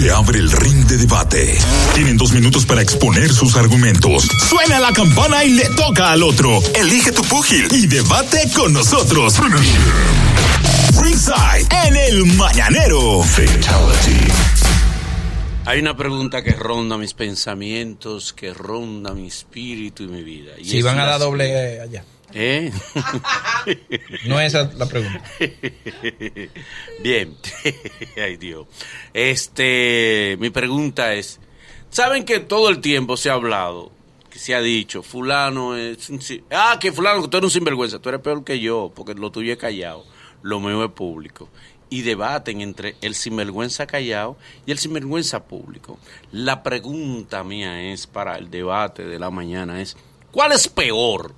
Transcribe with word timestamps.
se 0.00 0.10
abre 0.10 0.38
el 0.38 0.50
ring 0.50 0.86
de 0.86 0.96
debate. 0.96 1.58
Tienen 1.94 2.16
dos 2.16 2.32
minutos 2.32 2.64
para 2.64 2.80
exponer 2.80 3.30
sus 3.30 3.54
argumentos. 3.56 4.26
Suena 4.48 4.80
la 4.80 4.92
campana 4.92 5.44
y 5.44 5.50
le 5.50 5.68
toca 5.76 6.12
al 6.12 6.22
otro. 6.22 6.62
Elige 6.74 7.12
tu 7.12 7.22
púgil 7.22 7.68
y 7.70 7.86
debate 7.86 8.50
con 8.54 8.72
nosotros. 8.72 9.34
Ringside 11.02 11.68
en 11.86 11.96
el 11.96 12.24
Mañanero. 12.36 13.22
Fatality. 13.22 14.32
Hay 15.66 15.80
una 15.80 15.94
pregunta 15.94 16.42
que 16.42 16.52
ronda 16.52 16.96
mis 16.96 17.12
pensamientos, 17.12 18.32
que 18.32 18.54
ronda 18.54 19.12
mi 19.12 19.26
espíritu 19.26 20.04
y 20.04 20.08
mi 20.08 20.22
vida. 20.22 20.52
Y 20.58 20.64
Si 20.64 20.78
es 20.78 20.84
van 20.84 20.98
a 20.98 21.04
la 21.04 21.10
dar 21.12 21.20
doble 21.20 21.78
allá. 21.78 22.04
¿Eh? 22.34 22.72
No 24.26 24.40
es 24.40 24.54
esa 24.54 24.72
la 24.76 24.86
pregunta. 24.86 25.22
Bien. 27.02 27.36
Ay, 28.16 28.36
Dios. 28.36 28.66
Este, 29.12 30.36
mi 30.40 30.50
pregunta 30.50 31.14
es, 31.14 31.40
¿saben 31.90 32.24
que 32.24 32.40
todo 32.40 32.70
el 32.70 32.80
tiempo 32.80 33.16
se 33.16 33.30
ha 33.30 33.34
hablado, 33.34 33.92
que 34.30 34.38
se 34.38 34.54
ha 34.54 34.60
dicho, 34.60 35.02
fulano 35.02 35.76
es 35.76 36.08
un 36.08 36.20
ah, 36.50 36.78
que 36.80 36.92
fulano, 36.92 37.22
que 37.22 37.28
tú 37.28 37.36
eres 37.36 37.46
un 37.46 37.50
sinvergüenza, 37.50 37.98
tú 37.98 38.08
eres 38.08 38.20
peor 38.20 38.44
que 38.44 38.60
yo, 38.60 38.90
porque 38.94 39.14
lo 39.14 39.30
tuyo 39.30 39.52
es 39.52 39.58
callado, 39.58 40.04
lo 40.42 40.60
mío 40.60 40.84
es 40.84 40.92
público. 40.92 41.48
Y 41.92 42.02
debaten 42.02 42.60
entre 42.60 42.94
el 43.00 43.16
sinvergüenza 43.16 43.86
callado 43.86 44.36
y 44.64 44.70
el 44.70 44.78
sinvergüenza 44.78 45.44
público. 45.44 45.98
La 46.30 46.62
pregunta 46.62 47.42
mía 47.42 47.92
es 47.92 48.06
para 48.06 48.36
el 48.36 48.48
debate 48.48 49.04
de 49.04 49.18
la 49.18 49.30
mañana 49.30 49.80
es, 49.82 49.96
¿cuál 50.30 50.52
es 50.52 50.68
peor? 50.68 51.34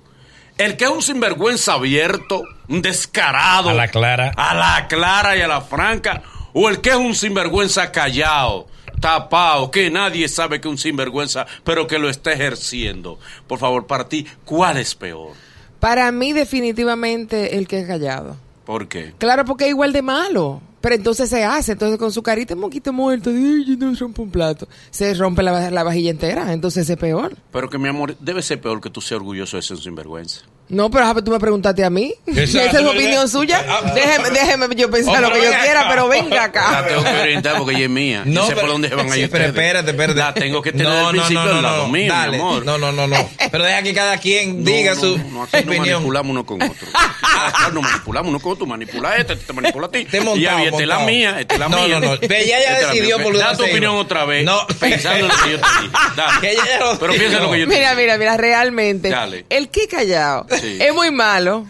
El 0.57 0.77
que 0.77 0.85
es 0.85 0.91
un 0.91 1.01
sinvergüenza 1.01 1.73
abierto, 1.73 2.43
un 2.67 2.81
descarado. 2.81 3.69
A 3.69 3.73
la 3.73 3.87
clara. 3.87 4.31
A 4.35 4.53
la 4.53 4.87
clara 4.87 5.35
y 5.35 5.41
a 5.41 5.47
la 5.47 5.61
franca. 5.61 6.21
O 6.53 6.69
el 6.69 6.79
que 6.79 6.91
es 6.91 6.95
un 6.95 7.15
sinvergüenza 7.15 7.91
callado, 7.91 8.67
tapado, 8.99 9.71
que 9.71 9.89
nadie 9.89 10.27
sabe 10.27 10.61
que 10.61 10.67
es 10.67 10.71
un 10.71 10.77
sinvergüenza, 10.77 11.47
pero 11.63 11.87
que 11.87 11.97
lo 11.97 12.09
está 12.09 12.33
ejerciendo. 12.33 13.19
Por 13.47 13.57
favor, 13.57 13.87
para 13.87 14.07
ti, 14.07 14.27
¿cuál 14.45 14.77
es 14.77 14.93
peor? 14.93 15.31
Para 15.79 16.11
mí, 16.11 16.31
definitivamente, 16.31 17.57
el 17.57 17.67
que 17.67 17.79
es 17.79 17.87
callado. 17.87 18.37
¿Por 18.65 18.87
qué? 18.87 19.13
Claro, 19.17 19.45
porque 19.45 19.65
es 19.65 19.71
igual 19.71 19.91
de 19.91 20.03
malo. 20.03 20.61
Pero 20.83 20.95
entonces 20.95 21.29
se 21.29 21.45
hace. 21.45 21.71
Entonces, 21.71 21.97
con 21.97 22.11
su 22.11 22.21
carita 22.21 22.57
moquito 22.57 22.91
muerto, 22.91 23.31
de, 23.31 23.39
"Ay, 23.39 23.65
yo 23.65 23.77
no 23.77 23.95
rompo 23.95 24.21
un 24.21 24.29
plato. 24.31 24.67
Se 24.91 25.13
rompe 25.13 25.41
la, 25.41 25.71
la 25.71 25.81
vajilla 25.81 26.11
entera. 26.11 26.51
Entonces 26.51 26.89
es 26.89 26.97
peor. 26.97 27.37
Pero 27.53 27.69
que 27.69 27.77
mi 27.77 27.87
amor, 27.87 28.17
debe 28.19 28.41
ser 28.41 28.59
peor 28.59 28.81
que 28.81 28.89
tú 28.89 28.99
seas 28.99 29.19
orgulloso 29.21 29.55
de 29.55 29.63
ser 29.63 29.77
sinvergüenza. 29.77 30.41
No, 30.73 30.89
pero 30.89 31.23
tú 31.23 31.31
me 31.31 31.39
preguntaste 31.39 31.83
a 31.83 31.89
mí. 31.89 32.13
Exacto. 32.27 32.59
Esa 32.69 32.77
es 32.77 32.83
mi 32.83 32.89
opinión 32.89 33.29
suya. 33.29 33.63
Ah, 33.67 33.91
Déjeme, 33.93 34.29
déjeme 34.31 34.67
yo 34.75 34.89
pensar 34.89 35.21
lo 35.21 35.31
que 35.31 35.37
yo 35.43 35.49
quiera, 35.61 35.81
acá. 35.81 35.89
pero 35.89 36.07
venga 36.07 36.35
La 36.35 36.43
acá. 36.45 36.85
tengo 36.87 37.03
que 37.03 37.09
orientar 37.21 37.57
porque 37.57 37.75
ella 37.75 37.83
es 37.85 37.89
mía. 37.89 38.21
No, 38.25 38.41
No, 38.41 38.47
sé 38.47 38.53
pero- 38.55 38.61
por 38.61 38.69
dónde 38.71 38.89
se 38.89 38.95
van 38.95 39.09
a 39.09 39.13
sí, 39.13 39.19
ir 39.21 39.29
pero 39.29 39.45
espérate, 39.45 39.91
espérate. 39.91 40.19
La 40.19 40.33
tengo 40.33 40.61
que 40.61 40.71
tener 40.71 40.87
No, 40.87 40.93
al 41.09 41.15
no, 41.15 41.21
principio 41.23 41.43
no, 41.45 41.53
no, 41.55 41.61
lado 41.61 41.83
no, 41.83 41.89
mío, 41.89 42.11
dale. 42.13 42.31
mi 42.37 42.43
amor. 42.43 42.65
No, 42.65 42.77
no, 42.77 42.91
no, 42.91 43.07
no. 43.07 43.29
Pero 43.51 43.63
deja 43.65 43.83
que 43.83 43.93
cada 43.93 44.17
quien 44.17 44.63
diga 44.65 44.95
no, 44.95 44.99
su 44.99 45.17
no, 45.17 45.43
aquí 45.43 45.57
no 45.57 45.71
opinión. 45.71 45.93
manipulamos 45.93 46.31
uno 46.31 46.45
con 46.45 46.61
otro. 46.61 46.87
Ah, 47.35 47.69
no 47.73 47.81
manipulamos 47.81 48.29
uno 48.29 48.39
con 48.39 48.51
otro. 48.53 48.65
Manipula 48.65 49.09
a 49.09 49.17
este, 49.17 49.33
este 49.33 49.45
te 49.47 49.53
manipula 49.53 49.87
a 49.87 49.91
ti. 49.91 50.05
Te 50.05 50.17
he 50.17 50.21
montado, 50.21 50.59
y 50.59 50.63
esta 50.65 50.81
es 50.81 50.87
la 50.87 50.99
mía, 50.99 51.35
esta 51.39 51.53
es 51.55 51.59
la 51.59 51.67
No, 51.67 51.83
mía. 51.83 51.99
no, 51.99 52.11
no. 52.13 52.19
Pero 52.19 52.35
ella 52.35 52.57
ya 52.61 52.71
la 52.71 52.87
decidió 52.91 53.19
por 53.21 53.37
Da 53.37 53.47
dónde 53.47 53.63
tu 53.63 53.69
opinión 53.71 53.95
otra 53.95 54.25
vez. 54.25 54.45
No. 54.45 54.65
Pensando 54.79 55.19
en 55.19 55.27
lo 55.27 55.33
que 55.43 55.51
yo 55.51 55.59
te 55.59 56.47
dije. 56.49 56.79
Lo 56.79 56.99
Pero 56.99 57.13
piensa 57.13 57.37
en 57.37 57.43
lo 57.43 57.51
que 57.51 57.59
yo 57.59 57.67
te 57.67 57.73
Mira, 57.75 57.89
dije. 57.91 58.01
mira, 58.01 58.17
mira, 58.17 58.37
realmente. 58.37 59.09
Dale. 59.09 59.45
El 59.49 59.69
que 59.69 59.87
callado 59.87 60.45
Sí. 60.63 60.77
es 60.81 60.93
muy 60.93 61.11
malo, 61.11 61.65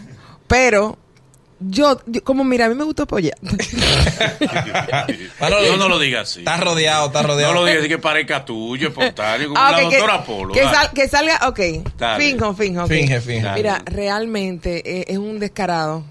pero 0.46 0.96
yo, 1.60 1.98
yo- 2.06 2.22
como 2.24 2.44
mira, 2.44 2.66
a 2.66 2.68
mí 2.68 2.74
me 2.74 2.84
gusta 2.84 3.04
apoyar. 3.04 3.36
Manolo, 5.40 5.70
No, 5.72 5.76
no 5.76 5.88
lo 5.88 5.98
digas 5.98 6.30
así. 6.30 6.40
Estás 6.40 6.60
rodeado, 6.60 7.06
estás 7.06 7.24
rodeado. 7.26 7.52
No 7.54 7.60
lo 7.60 7.66
digas 7.66 7.80
así 7.80 7.88
que 7.88 7.98
parezca 7.98 8.44
tuyo, 8.44 8.88
espontáneo, 8.88 9.48
como 9.48 9.60
Ah, 9.64 9.72
la 9.72 9.84
ok, 9.84 9.90
que, 9.90 9.96
doctora 9.98 10.24
Polo. 10.24 10.54
que, 10.54 10.62
sal- 10.62 10.90
que 10.94 11.08
salga, 11.08 11.40
ok. 11.48 11.60
Dale. 11.98 12.24
Finjo, 12.24 12.54
finjo. 12.54 12.86
Finge, 12.86 13.20
finge. 13.20 13.48
Mira, 13.54 13.82
realmente 13.86 15.00
eh, 15.00 15.04
es 15.08 15.18
un 15.18 15.38
descarado 15.38 16.04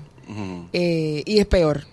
eh, 0.74 1.22
y 1.26 1.40
es 1.40 1.46
peor. 1.46 1.86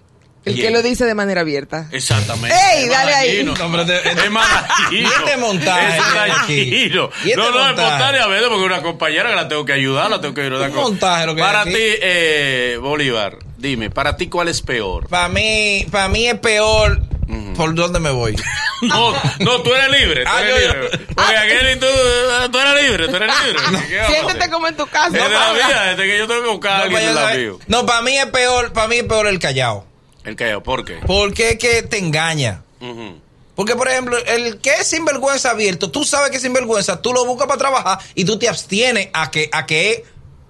El 0.44 0.56
que 0.56 0.70
lo 0.70 0.82
dice 0.82 1.04
de 1.04 1.14
manera 1.14 1.42
abierta. 1.42 1.86
Exactamente. 1.92 2.56
¡Ey, 2.74 2.88
dale 2.88 3.14
ahí! 3.14 3.44
No, 3.44 3.52
es 3.52 3.60
más 4.30 4.48
dañino. 4.50 5.10
¿Y 7.24 7.30
este 7.30 7.36
no, 7.36 7.50
no, 7.50 7.60
es 7.60 7.66
montaje? 7.76 8.18
a 8.20 8.26
veces 8.26 8.48
porque 8.48 8.64
una 8.64 8.82
compañera 8.82 9.30
que 9.30 9.36
la 9.36 9.48
tengo 9.48 9.64
que 9.64 9.72
ayudar, 9.74 10.10
la 10.10 10.20
tengo 10.20 10.34
que 10.34 10.42
ayudar. 10.42 10.70
Montaje 10.70 11.26
lo 11.26 11.34
que 11.34 11.42
Para 11.42 11.64
ti, 11.64 11.72
eh, 11.76 12.78
Bolívar, 12.80 13.36
dime, 13.58 13.90
para 13.90 14.16
ti, 14.16 14.28
¿cuál 14.28 14.48
es 14.48 14.62
peor? 14.62 15.08
Para 15.08 15.28
mí, 15.28 15.86
para 15.90 16.08
mí 16.08 16.26
es 16.26 16.38
peor. 16.38 17.00
¿Por 17.56 17.74
dónde 17.74 18.00
me 18.00 18.10
voy? 18.10 18.34
No, 18.82 19.12
no, 19.40 19.60
tú 19.60 19.74
eres 19.74 19.90
libre, 19.90 20.24
tú 20.24 20.30
Ah, 20.32 20.40
eres 20.40 20.54
yo- 20.54 20.72
yo- 20.72 20.72
libre. 20.72 20.98
Porque 21.14 21.36
aquel 21.36 21.76
y 21.76 21.80
tú, 21.80 21.86
tú 22.50 22.58
eres 22.58 22.82
libre, 22.82 23.08
tú 23.08 23.16
eres 23.16 23.30
libre. 23.44 23.84
¿Qué 23.90 23.96
vamos 23.98 24.10
a 24.10 24.14
Siéntete 24.22 24.50
como 24.50 24.68
en 24.68 24.76
tu 24.78 24.86
casa. 24.86 25.18
Es 25.18 25.24
de 25.24 25.28
la 25.28 25.52
vida, 25.52 25.84
desde 25.90 26.02
que 26.10 26.18
yo 26.18 26.26
tengo 26.26 26.42
que 26.44 26.48
buscar 26.48 26.72
a 26.72 26.78
No, 26.78 26.84
alguien 26.96 27.14
saber- 27.14 27.38
mío. 27.40 27.58
no, 27.66 27.84
para 27.84 28.00
mí 28.00 28.16
es 28.16 28.24
peor, 28.24 28.72
para 28.72 28.88
mí 28.88 28.96
es 28.96 29.04
peor 29.04 29.26
el 29.26 29.38
callao. 29.38 29.84
El 30.36 30.62
¿por 30.62 30.84
qué? 30.84 30.98
Porque 31.06 31.50
es 31.50 31.58
que 31.58 31.82
te 31.82 31.98
engaña. 31.98 32.62
Porque, 33.54 33.76
por 33.76 33.88
ejemplo, 33.88 34.16
el 34.26 34.58
que 34.58 34.70
es 34.80 34.86
sinvergüenza 34.86 35.50
abierto, 35.50 35.90
tú 35.90 36.04
sabes 36.04 36.30
que 36.30 36.36
es 36.38 36.42
sinvergüenza, 36.42 37.02
tú 37.02 37.12
lo 37.12 37.26
buscas 37.26 37.46
para 37.46 37.58
trabajar 37.58 37.98
y 38.14 38.24
tú 38.24 38.38
te 38.38 38.48
abstienes 38.48 39.08
a 39.12 39.30
que, 39.30 39.50
a 39.52 39.66
que, 39.66 40.04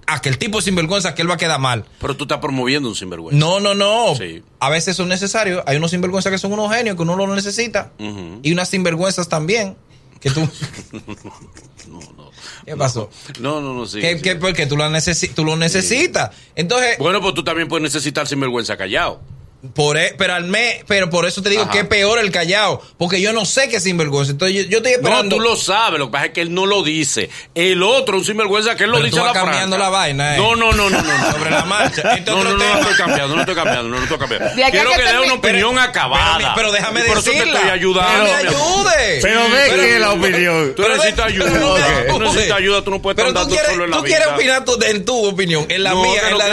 a 0.06 0.20
que 0.22 0.28
el 0.28 0.38
tipo 0.38 0.60
es 0.60 0.64
sinvergüenza, 0.66 1.12
que 1.14 1.22
él 1.22 1.30
va 1.30 1.34
a 1.34 1.38
quedar 1.38 1.58
mal. 1.58 1.84
Pero 2.00 2.16
tú 2.16 2.24
estás 2.24 2.38
promoviendo 2.38 2.88
un 2.88 2.94
sinvergüenza. 2.94 3.36
No, 3.38 3.58
no, 3.58 3.74
no. 3.74 4.14
Sí. 4.16 4.44
A 4.60 4.68
veces 4.70 4.94
son 4.96 5.08
necesarios. 5.08 5.62
Hay 5.66 5.76
unos 5.78 5.90
sinvergüenzas 5.90 6.30
que 6.30 6.38
son 6.38 6.52
unos 6.52 6.72
genios 6.72 6.94
que 6.94 7.02
uno 7.02 7.16
lo 7.16 7.34
necesita. 7.34 7.90
Y 7.98 8.52
unas 8.52 8.68
sinvergüenzas 8.68 9.28
también. 9.28 9.76
Que 10.20 10.30
tú. 10.30 10.48
No, 11.88 11.98
no. 12.16 12.30
¿Qué 12.64 12.76
pasó? 12.76 13.10
No, 13.40 13.60
no, 13.60 13.74
no, 13.74 13.86
sí. 13.86 14.00
que, 14.00 14.16
sí. 14.16 14.22
que- 14.22 14.36
porque 14.36 14.66
tú, 14.66 14.76
la 14.76 14.88
necesi- 14.88 15.32
tú 15.34 15.44
lo 15.44 15.56
necesitas. 15.56 16.30
Entonces, 16.54 16.98
Bueno, 16.98 17.20
pues 17.20 17.34
tú 17.34 17.42
también 17.42 17.66
puedes 17.68 17.82
necesitar 17.82 18.28
sinvergüenza 18.28 18.76
callado. 18.76 19.20
Por, 19.74 19.98
e- 19.98 20.14
pero, 20.16 20.34
al 20.34 20.44
me, 20.44 20.82
pero 20.88 21.10
por 21.10 21.26
eso 21.26 21.42
te 21.42 21.50
digo 21.50 21.62
Ajá. 21.64 21.70
que 21.70 21.78
es 21.80 21.84
peor 21.86 22.18
el 22.18 22.30
callao. 22.30 22.80
Porque 22.96 23.20
yo 23.20 23.32
no 23.34 23.44
sé 23.44 23.68
que 23.68 23.76
es 23.76 23.82
sinvergüenza. 23.82 24.32
Entonces 24.32 24.56
yo, 24.56 24.62
yo 24.70 24.76
estoy 24.78 24.92
No, 24.92 24.98
esperando. 24.98 25.36
tú 25.36 25.42
lo 25.42 25.54
sabes, 25.56 25.98
lo 25.98 26.06
que 26.06 26.12
pasa 26.12 26.26
es 26.26 26.32
que 26.32 26.40
él 26.40 26.54
no 26.54 26.64
lo 26.66 26.82
dice. 26.82 27.28
El 27.54 27.82
otro, 27.82 28.16
un 28.16 28.24
sinvergüenza, 28.24 28.74
que 28.74 28.84
él 28.84 28.90
lo 28.90 28.96
Pero 28.96 29.06
dice 29.06 29.18
tú 29.18 29.22
a 29.22 29.26
la 29.26 29.32
cambiando 29.34 29.76
franca. 29.76 29.84
la 29.84 29.90
vaina, 29.90 30.34
¿eh? 30.34 30.38
No, 30.38 30.56
no, 30.56 30.72
no, 30.72 30.88
no, 30.88 31.02
no. 31.02 31.18
no. 31.18 31.32
Sobre 31.32 31.50
la 31.50 31.64
marcha. 31.66 32.14
Este 32.14 32.30
No, 32.30 32.42
no, 32.42 32.50
no, 32.52 32.56
no 32.56 32.78
estoy 32.80 32.94
cambiando, 32.96 33.34
no 33.34 33.40
estoy 33.42 33.54
cambiando, 33.54 33.82
no, 33.90 33.96
no 33.96 34.02
estoy 34.02 34.18
cambiando. 34.18 34.50
Quiero 34.54 34.90
que 34.92 34.96
que 34.96 35.02
dé 35.12 35.20
una 35.20 35.34
opinión 35.34 35.70
pero- 35.74 35.80
acabada. 35.82 36.36
pero- 36.38 36.52
pero 36.56 36.72
déjame 36.72 37.00
Y 37.00 37.02
Por 37.04 37.18
eso 37.18 37.30
te 37.30 37.36
decirla. 37.36 37.58
estoy 37.58 37.70
ayudando. 37.70 38.24
Pero 38.24 38.42
me 38.42 38.48
ayude. 38.48 39.18
Pero 39.22 39.40
de 39.42 39.48
pero- 39.70 39.82
qué 39.82 39.98
la 39.98 40.12
opinión. 40.12 40.74
Tú 40.74 40.82
necesitas 40.88 41.26
ayuda. 41.26 41.50
no 41.50 42.14
Tú 42.14 42.20
necesitas 42.20 42.56
ayuda, 42.58 42.82
tú 42.84 42.90
no 42.90 43.02
puedes 43.02 43.18
estar 43.26 43.42
tú 43.44 43.48
quieres, 43.50 43.70
solo 43.70 43.84
en 43.84 43.90
la 43.90 43.96
tú 43.98 44.02
vida. 44.04 44.16
quieres 44.16 44.34
opinar 44.34 44.64
tú 44.64 44.78
en 44.82 45.04
tu 45.04 45.26
opinión, 45.26 45.66
en 45.68 45.82
la 45.82 45.90
No, 45.90 46.02
mía, 46.02 46.20
que 46.20 46.26
en 46.26 46.32
no 46.32 46.38
la 46.38 46.44
que 46.46 46.50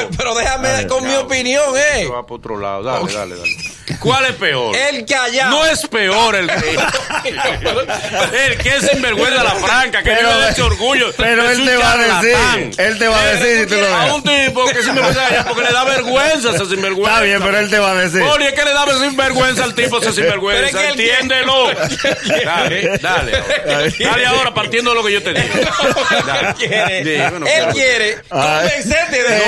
de. 0.00 0.08
Pero 0.16 0.34
déjame 0.34 0.86
con 0.86 1.04
mi 1.04 1.10
Ya. 1.10 1.20
Opinión, 1.68 1.92
Se 1.94 2.02
eh. 2.02 2.08
va 2.08 2.26
por 2.26 2.38
otro 2.38 2.58
lado. 2.58 2.82
Dale, 2.82 3.04
Ok. 3.04 3.12
dale, 3.12 3.36
dale. 3.36 3.56
¿Cuál 4.00 4.24
es 4.26 4.32
peor? 4.32 4.74
El 4.76 5.04
callao. 5.06 5.50
No 5.50 5.66
es 5.66 5.86
peor 5.86 6.34
el 6.34 6.46
que. 6.48 6.78
el 8.46 8.58
que 8.58 8.68
es 8.76 8.90
sinvergüenza 8.90 9.42
la 9.44 9.50
franca, 9.56 10.02
que 10.02 10.10
Pero- 10.10 10.38
de 10.40 10.50
ese 10.50 10.62
orgullo. 10.62 11.12
pero 11.16 11.48
él 11.50 11.64
te 11.64 11.76
va 11.76 11.92
a 11.92 11.96
decir, 11.96 12.36
él 12.78 12.98
te 12.98 13.08
va 13.08 13.20
a 13.20 13.26
decir 13.34 13.60
si 13.60 13.66
tú 13.74 13.80
lo 13.80 13.94
A 13.94 14.04
ves. 14.04 14.12
un 14.14 14.22
tipo 14.22 14.64
que 14.66 14.82
sinvergüenza 14.82 15.26
allá 15.26 15.44
porque 15.48 15.62
le 15.62 15.72
da 15.72 15.84
vergüenza 15.84 16.50
ese 16.50 16.66
sinvergüenza. 16.66 17.10
Está 17.12 17.22
bien, 17.22 17.42
pero 17.42 17.58
él 17.58 17.70
te 17.70 17.78
va 17.78 17.90
a 17.92 17.94
decir. 17.96 18.20
Poli, 18.22 18.46
es 18.46 18.52
que 18.54 18.64
le 18.64 18.72
da 18.72 18.86
sinvergüenza 18.98 19.64
al 19.64 19.74
tipo 19.74 19.98
ese 19.98 20.12
sinvergüenza. 20.12 20.66
Pero 20.70 20.78
es 20.78 20.84
que 20.84 20.90
Entiéndelo. 20.90 21.68
Dale, 22.44 22.98
dale. 22.98 23.36
ahora. 23.36 23.90
Dale 23.98 24.26
ahora 24.26 24.54
partiendo 24.54 24.90
de 24.90 24.96
lo 24.96 25.04
que 25.04 25.12
yo 25.12 25.22
te 25.22 25.32
digo. 25.34 25.54
Dale. 26.26 26.48
Él 26.48 26.54
quiere, 26.56 27.04
Sí, 27.04 27.30
bueno, 27.30 27.46
él 27.46 27.52
claro. 27.58 27.72
quiere 27.72 28.18
Ay. 28.30 28.58
convencerte 28.60 29.22
de 29.22 29.42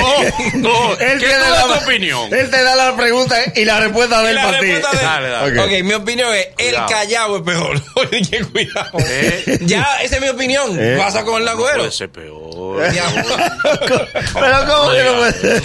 No, 0.55 0.69
no. 0.69 0.91
Él 0.99 1.19
¿Qué 1.19 1.25
te 1.27 1.37
da 1.37 1.49
la- 1.49 1.63
tu 1.63 1.73
opinión? 1.85 2.33
Él 2.33 2.49
te 2.49 2.63
da 2.63 2.75
la 2.75 2.95
pregunta 2.95 3.35
y 3.55 3.65
la 3.65 3.79
respuesta 3.79 4.21
de 4.23 4.31
él 4.31 4.37
la 4.43 4.49
para 4.51 4.59
ti. 4.59 4.65
respuesta 4.71 4.97
de- 4.97 5.03
Dale, 5.05 5.29
dale. 5.29 5.61
Ok. 5.61 5.65
Ok, 5.67 5.83
mi 5.83 5.93
opinión 5.93 6.33
es, 6.35 6.47
el 6.57 6.75
callao 6.75 7.37
es 7.37 7.41
peor. 7.43 7.81
Cuidado. 8.51 8.97
Eh. 8.99 9.59
Ya, 9.61 9.87
esa 10.01 10.15
es 10.17 10.21
mi 10.21 10.29
opinión. 10.29 10.77
Eh. 10.79 10.95
Pasa 10.97 11.23
con 11.23 11.37
el 11.39 11.45
No 11.45 11.51
agüero. 11.51 11.77
puede 11.79 11.91
ser 11.91 12.09
peor. 12.09 12.42
Mi. 12.73 12.97
Pero 14.33 14.65
¿cómo 14.67 14.91
que 14.91 15.03
no 15.03 15.15
puede. 15.15 15.61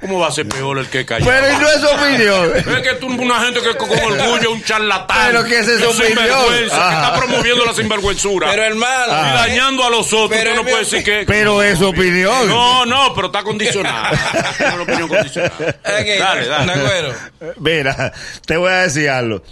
¿Cómo 0.00 0.18
va 0.18 0.28
a 0.28 0.32
ser 0.32 0.48
peor 0.48 0.78
el 0.78 0.88
que 0.88 1.04
cayó? 1.04 1.24
Pero 1.24 1.52
y 1.52 1.56
no 1.56 1.68
es 1.70 1.80
su 1.80 1.86
opinión. 1.86 2.56
Es 2.56 2.82
que 2.82 2.94
tú 2.94 3.06
una 3.06 3.40
gente 3.40 3.60
que 3.60 3.76
con 3.76 3.90
orgullo, 3.90 4.52
un 4.52 4.62
charlatán. 4.64 5.18
Pero 5.26 5.44
que 5.44 5.58
esa 5.58 5.72
es 5.72 5.82
un 5.82 5.94
su 5.94 6.02
opinión. 6.02 6.48
que 6.48 6.64
está 6.66 7.14
promoviendo 7.16 7.64
la 7.64 7.74
sinvergüenzura. 7.74 8.50
Pero 8.50 8.62
hermano. 8.62 9.12
y 9.12 9.32
dañando 9.32 9.84
a 9.84 9.90
los 9.90 10.12
otros. 10.12 10.30
Pero 10.30 10.54
no 10.54 10.60
es 10.60 10.66
mi 10.66 10.70
puedes 10.72 10.90
decir 10.90 11.04
que. 11.04 11.24
Pero 11.26 11.62
es 11.62 11.78
su 11.78 11.88
opinión. 11.88 12.48
No, 12.48 12.86
no, 12.86 13.14
pero 13.14 13.26
está 13.26 13.42
condicionada. 13.42 14.10
Tiene 14.56 14.74
una 14.74 14.82
opinión 14.82 15.08
condicionada. 15.08 15.76
Dale, 15.84 16.46
dale. 16.46 17.14
Mira, 17.58 18.12
te 18.46 18.56
voy 18.56 18.70
a 18.70 18.76
decir 18.82 19.08
algo. 19.08 19.42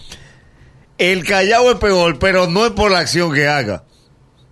El 0.99 1.25
callao 1.25 1.71
es 1.71 1.79
peor, 1.79 2.19
pero 2.19 2.49
no 2.49 2.67
es 2.67 2.73
por 2.73 2.91
la 2.91 2.99
acción 2.99 3.33
que 3.33 3.47
haga. 3.47 3.85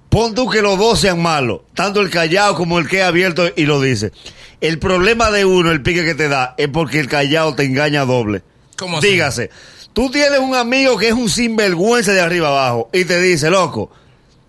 Pon 0.08 0.34
tú 0.34 0.48
que 0.48 0.62
los 0.62 0.78
dos 0.78 1.00
sean 1.00 1.20
malos, 1.20 1.60
tanto 1.74 2.00
el 2.00 2.10
callao 2.10 2.54
como 2.54 2.78
el 2.78 2.88
que 2.88 2.98
es 2.98 3.04
abierto 3.04 3.44
y 3.54 3.66
lo 3.66 3.80
dice. 3.80 4.12
El 4.60 4.78
problema 4.78 5.30
de 5.30 5.44
uno, 5.44 5.70
el 5.70 5.82
pique 5.82 6.04
que 6.04 6.14
te 6.14 6.28
da, 6.28 6.54
es 6.56 6.68
porque 6.68 7.00
el 7.00 7.08
callao 7.08 7.54
te 7.54 7.64
engaña 7.64 8.04
doble. 8.04 8.42
¿Cómo 8.76 8.98
así? 8.98 9.08
Dígase, 9.08 9.50
tú 9.92 10.10
tienes 10.10 10.38
un 10.38 10.54
amigo 10.54 10.96
que 10.96 11.08
es 11.08 11.14
un 11.14 11.28
sinvergüenza 11.28 12.12
de 12.12 12.20
arriba 12.20 12.48
abajo 12.48 12.88
y 12.92 13.04
te 13.04 13.20
dice, 13.20 13.50
loco, 13.50 13.90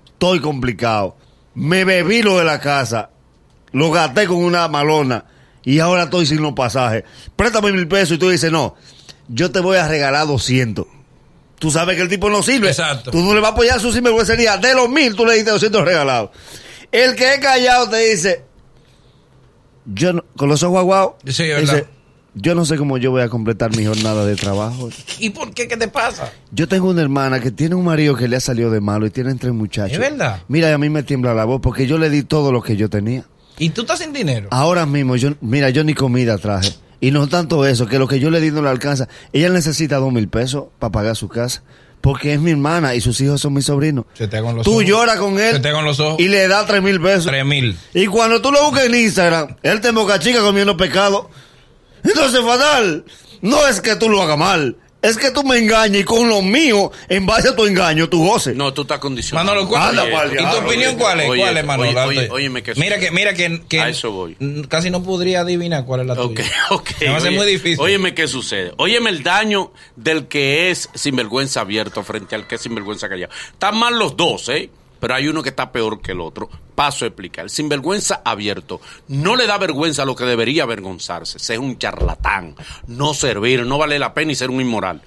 estoy 0.05 0.39
complicado. 0.39 1.17
Me 1.55 1.83
bebí 1.85 2.21
lo 2.21 2.37
de 2.37 2.45
la 2.45 2.59
casa, 2.59 3.09
lo 3.71 3.91
gasté 3.91 4.27
con 4.27 4.37
una 4.37 4.67
malona 4.67 5.25
y 5.63 5.79
ahora 5.79 6.03
estoy 6.03 6.25
sin 6.25 6.41
los 6.41 6.53
pasajes. 6.53 7.03
Préstame 7.35 7.71
mil 7.73 7.87
pesos 7.87 8.11
y 8.15 8.17
tú 8.17 8.29
dices, 8.29 8.51
no, 8.51 8.75
yo 9.27 9.51
te 9.51 9.59
voy 9.59 9.77
a 9.77 9.87
regalar 9.87 10.27
200. 10.27 10.85
Tú 11.59 11.71
sabes 11.71 11.95
que 11.95 12.03
el 12.03 12.09
tipo 12.09 12.29
no 12.29 12.43
sirve. 12.43 12.69
Exacto. 12.69 13.11
Tú 13.11 13.19
no 13.23 13.33
le 13.33 13.39
vas 13.41 13.49
a 13.51 13.53
apoyar 13.53 13.79
su 13.79 13.91
sinvergüencería. 13.91 14.57
De 14.57 14.73
los 14.75 14.89
mil, 14.89 15.15
tú 15.15 15.25
le 15.25 15.33
diste 15.35 15.49
200 15.51 15.83
regalados. 15.83 16.29
El 16.91 17.15
que 17.15 17.33
es 17.33 17.39
callado 17.39 17.89
te 17.89 17.97
dice, 18.09 18.43
yo 19.85 20.13
no- 20.13 20.23
con 20.35 20.49
los 20.49 20.61
ojos 20.63 20.79
aguados, 20.79 21.13
Sí, 21.25 21.43
dice, 21.59 21.85
yo 22.35 22.53
no 22.53 22.65
sé 22.65 22.77
cómo 22.77 22.97
yo 22.97 23.11
voy 23.11 23.21
a 23.23 23.29
completar 23.29 23.75
mi 23.75 23.85
jornada 23.85 24.25
de 24.25 24.35
trabajo. 24.35 24.89
¿Y 25.19 25.31
por 25.31 25.51
qué? 25.53 25.67
¿Qué 25.67 25.77
te 25.77 25.87
pasa? 25.87 26.31
Yo 26.51 26.67
tengo 26.67 26.89
una 26.89 27.01
hermana 27.01 27.39
que 27.39 27.51
tiene 27.51 27.73
un 27.75 27.83
marido 27.85 28.15
que 28.15 28.27
le 28.27 28.35
ha 28.35 28.39
salido 28.39 28.69
de 28.69 28.79
malo 28.81 29.05
y 29.07 29.09
tienen 29.09 29.39
tres 29.39 29.53
muchachos. 29.53 29.93
¿Es 29.93 29.99
verdad? 29.99 30.43
Mira, 30.47 30.73
a 30.73 30.77
mí 30.77 30.89
me 30.89 31.03
tiembla 31.03 31.33
la 31.33 31.45
voz 31.45 31.61
porque 31.61 31.87
yo 31.87 31.97
le 31.97 32.09
di 32.09 32.23
todo 32.23 32.51
lo 32.51 32.61
que 32.61 32.75
yo 32.75 32.89
tenía. 32.89 33.25
¿Y 33.57 33.71
tú 33.71 33.81
estás 33.81 33.99
sin 33.99 34.13
dinero? 34.13 34.49
Ahora 34.51 34.85
mismo, 34.85 35.15
yo, 35.15 35.31
mira, 35.41 35.71
yo 35.71 35.83
ni 35.83 35.95
comida 35.95 36.37
traje. 36.37 36.71
Y 36.99 37.11
no 37.11 37.27
tanto 37.27 37.65
eso, 37.65 37.85
que 37.87 37.99
lo 37.99 38.07
que 38.07 38.19
yo 38.19 38.29
le 38.31 38.41
di 38.41 38.51
no 38.51 38.61
le 38.61 38.69
alcanza. 38.69 39.07
Ella 39.33 39.49
necesita 39.49 39.97
dos 39.97 40.11
mil 40.11 40.27
pesos 40.29 40.65
para 40.79 40.91
pagar 40.91 41.15
su 41.15 41.27
casa. 41.29 41.63
Porque 42.01 42.33
es 42.33 42.39
mi 42.39 42.51
hermana 42.51 42.95
y 42.95 43.01
sus 43.01 43.19
hijos 43.21 43.41
son 43.41 43.53
mis 43.53 43.65
sobrinos. 43.65 44.05
Se 44.13 44.27
te 44.27 44.39
los 44.39 44.63
Tú 44.63 44.81
lloras 44.83 45.17
con 45.17 45.39
él 45.39 45.53
Se 45.55 45.59
te 45.59 45.71
los 45.71 45.99
ojos. 45.99 46.19
y 46.19 46.27
le 46.27 46.47
da 46.47 46.65
tres 46.65 46.81
mil 46.81 47.01
pesos. 47.01 47.25
Tres 47.25 47.43
mil. 47.45 47.77
Y 47.93 48.05
cuando 48.05 48.41
tú 48.41 48.51
lo 48.51 48.63
buscas 48.63 48.85
en 48.85 48.95
Instagram, 48.95 49.55
él 49.63 49.81
te 49.81 49.91
moca 49.91 50.19
chica 50.19 50.39
comiendo 50.41 50.77
pecado. 50.77 51.29
Entonces, 52.03 52.41
fatal. 52.41 53.03
No 53.41 53.67
es 53.67 53.81
que 53.81 53.95
tú 53.95 54.09
lo 54.09 54.21
hagas 54.21 54.37
mal. 54.37 54.77
Es 55.09 55.17
que 55.17 55.31
tú 55.31 55.43
me 55.43 55.57
engañes 55.57 56.01
y 56.01 56.03
con 56.03 56.27
lo 56.29 56.41
mío, 56.41 56.91
en 57.09 57.25
base 57.25 57.49
a 57.49 57.55
tu 57.55 57.65
engaño, 57.65 58.09
tú 58.09 58.25
goces. 58.25 58.55
No, 58.55 58.73
tú 58.73 58.81
estás 58.83 58.99
condicionado. 58.99 59.45
Manolo, 59.47 59.67
¿cuál, 59.67 59.97
Anda, 59.99 60.05
¿y 60.27 60.37
tu 60.37 60.65
opinión 60.65 60.89
oye, 60.89 60.97
cuál 60.97 61.19
es? 61.21 61.29
oye, 61.29 61.41
¿Cuál 61.41 61.57
es, 61.57 61.65
Manolo? 61.65 62.03
oye, 62.05 62.29
óyeme 62.29 62.63
que- 62.63 62.75
mira 62.75 62.99
que, 62.99 63.11
mira 63.11 63.33
que, 63.33 63.61
que 63.67 63.79
A 63.81 63.89
eso 63.89 64.11
voy. 64.11 64.35
casi 64.67 64.89
no 64.89 65.03
podría 65.03 65.41
adivinar 65.41 65.85
cuál 65.85 66.01
es 66.01 66.07
la 66.07 66.13
Ok, 66.13 66.35
tuya. 66.35 66.51
ok. 66.71 66.89
Me 67.01 67.09
va 67.09 67.17
a 67.17 67.19
ser 67.21 67.29
Oye, 67.29 67.37
muy 67.37 67.47
difícil. 67.47 67.79
Óyeme 67.79 68.13
qué 68.13 68.27
sucede. 68.27 68.73
Óyeme 68.77 69.09
el 69.09 69.23
daño 69.23 69.71
del 69.95 70.27
que 70.27 70.69
es 70.71 70.89
sinvergüenza 70.93 71.61
abierto 71.61 72.03
frente 72.03 72.35
al 72.35 72.47
que 72.47 72.55
es 72.55 72.61
sinvergüenza 72.61 73.07
callado. 73.09 73.31
Están 73.53 73.77
mal 73.77 73.97
los 73.97 74.17
dos, 74.17 74.49
¿eh? 74.49 74.69
Pero 74.99 75.13
hay 75.15 75.27
uno 75.27 75.43
que 75.43 75.49
está 75.49 75.71
peor 75.71 76.01
que 76.01 76.11
el 76.13 76.21
otro. 76.21 76.49
Paso 76.75 77.05
a 77.05 77.07
explicar. 77.07 77.45
El 77.45 77.49
sinvergüenza 77.49 78.21
abierto 78.23 78.81
no 79.07 79.35
le 79.35 79.47
da 79.47 79.57
vergüenza 79.57 80.03
a 80.03 80.05
lo 80.05 80.15
que 80.15 80.25
debería 80.25 80.63
avergonzarse. 80.63 81.39
Ser 81.39 81.59
un 81.59 81.77
charlatán, 81.77 82.55
no 82.87 83.13
servir, 83.13 83.65
no 83.65 83.77
vale 83.77 83.97
la 83.99 84.13
pena 84.13 84.31
y 84.31 84.35
ser 84.35 84.49
un 84.49 84.61
inmoral. 84.61 85.01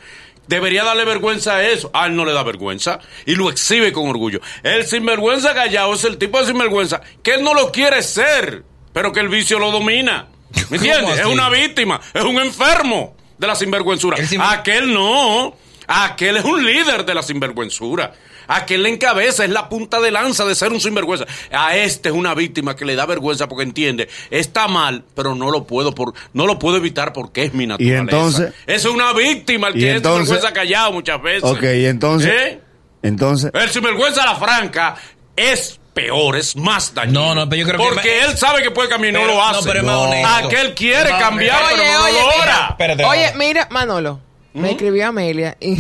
Debería 0.46 0.82
darle 0.82 1.04
vergüenza 1.04 1.56
a 1.56 1.68
eso. 1.68 1.90
A 1.94 2.06
él 2.06 2.16
no 2.16 2.24
le 2.24 2.32
da 2.32 2.42
vergüenza 2.42 2.98
y 3.24 3.36
lo 3.36 3.50
exhibe 3.50 3.92
con 3.92 4.08
orgullo. 4.08 4.40
El 4.64 4.84
sinvergüenza 4.84 5.54
callado 5.54 5.94
es 5.94 6.04
el 6.04 6.18
tipo 6.18 6.40
de 6.40 6.46
sinvergüenza 6.46 7.00
que 7.22 7.34
él 7.34 7.44
no 7.44 7.54
lo 7.54 7.70
quiere 7.70 8.02
ser, 8.02 8.64
pero 8.92 9.12
que 9.12 9.20
el 9.20 9.28
vicio 9.28 9.58
lo 9.60 9.70
domina. 9.70 10.26
¿Me 10.70 10.76
entiendes? 10.78 11.20
Es 11.20 11.26
una 11.26 11.48
víctima, 11.50 12.00
es 12.12 12.24
un 12.24 12.40
enfermo 12.40 13.16
de 13.38 13.46
la 13.46 13.54
sinvergüenzura. 13.54 14.16
El 14.16 14.26
sinver- 14.28 14.58
Aquel 14.58 14.92
no. 14.92 15.54
Aquel 15.86 16.38
es 16.38 16.44
un 16.44 16.64
líder 16.64 17.04
de 17.04 17.14
la 17.14 17.22
sinvergüenzura. 17.22 18.12
Aquel 18.52 18.82
le 18.82 18.88
encabeza, 18.90 19.44
es 19.44 19.50
la 19.50 19.68
punta 19.68 20.00
de 20.00 20.10
lanza 20.10 20.44
de 20.44 20.54
ser 20.54 20.72
un 20.72 20.80
sinvergüenza. 20.80 21.24
A 21.52 21.76
este 21.76 22.08
es 22.08 22.14
una 22.14 22.34
víctima 22.34 22.74
que 22.74 22.84
le 22.84 22.96
da 22.96 23.06
vergüenza 23.06 23.48
porque 23.48 23.62
entiende, 23.64 24.08
está 24.30 24.66
mal, 24.68 25.04
pero 25.14 25.34
no 25.34 25.50
lo 25.50 25.64
puedo 25.64 25.94
por, 25.94 26.14
no 26.32 26.46
lo 26.46 26.58
puedo 26.58 26.76
evitar 26.76 27.12
porque 27.12 27.44
es 27.44 27.54
mi 27.54 27.66
naturaleza. 27.66 28.00
entonces? 28.00 28.52
es 28.66 28.84
una 28.84 29.12
víctima 29.12 29.68
el 29.68 29.76
Y 29.76 29.80
que 29.80 29.90
es 29.96 30.02
sinvergüenza 30.02 30.52
callado 30.52 30.92
muchas 30.92 31.22
veces. 31.22 31.44
Ok, 31.44 31.62
y 31.62 31.86
entonces. 31.86 32.30
¿Eh? 32.30 32.60
Entonces. 33.02 33.50
El 33.54 33.70
sinvergüenza 33.70 34.22
a 34.24 34.26
la 34.26 34.34
franca 34.36 34.94
es 35.36 35.78
peor, 35.94 36.36
es 36.36 36.54
más 36.56 36.92
dañino. 36.94 37.20
No, 37.28 37.34
no, 37.34 37.48
pero 37.48 37.60
yo 37.62 37.66
creo 37.68 37.78
que 37.80 37.94
Porque 37.94 38.20
él 38.20 38.36
sabe 38.36 38.62
que 38.62 38.70
puede 38.70 38.88
cambiar 38.88 39.14
y 39.14 39.16
no 39.16 39.24
lo 39.26 39.34
no, 39.34 39.42
hace. 39.46 39.66
pero 39.66 39.80
es 39.80 39.84
más 39.86 39.94
No. 39.94 40.02
honesto. 40.02 40.28
Aquel 40.46 40.74
quiere 40.74 41.10
Oye, 41.12 41.18
cambiar, 41.20 41.58
pero 41.70 41.76
no 41.76 42.04
oye, 42.04 42.12
lo 42.20 42.26
mira. 42.36 42.76
logra. 42.78 43.08
Oye, 43.08 43.22
Manolo. 43.26 43.38
mira, 43.38 43.68
Manolo, 43.70 44.20
me 44.54 44.70
escribió 44.72 45.08
Amelia 45.08 45.56
y, 45.60 45.76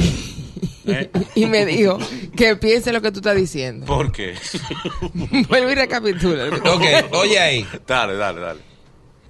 ¿Eh? 0.92 1.10
y 1.34 1.46
me 1.46 1.66
dijo 1.66 1.98
que 2.36 2.56
piense 2.56 2.92
lo 2.92 3.00
que 3.02 3.10
tú 3.12 3.18
estás 3.20 3.36
diciendo. 3.36 3.86
¿Por 3.86 4.12
qué? 4.12 4.34
Vuelve 5.48 5.72
y 5.72 5.74
recapitula. 5.74 6.48
Ok, 6.48 6.84
oye 7.12 7.38
ahí. 7.38 7.66
dale, 7.86 8.14
dale, 8.14 8.40
dale. 8.40 8.60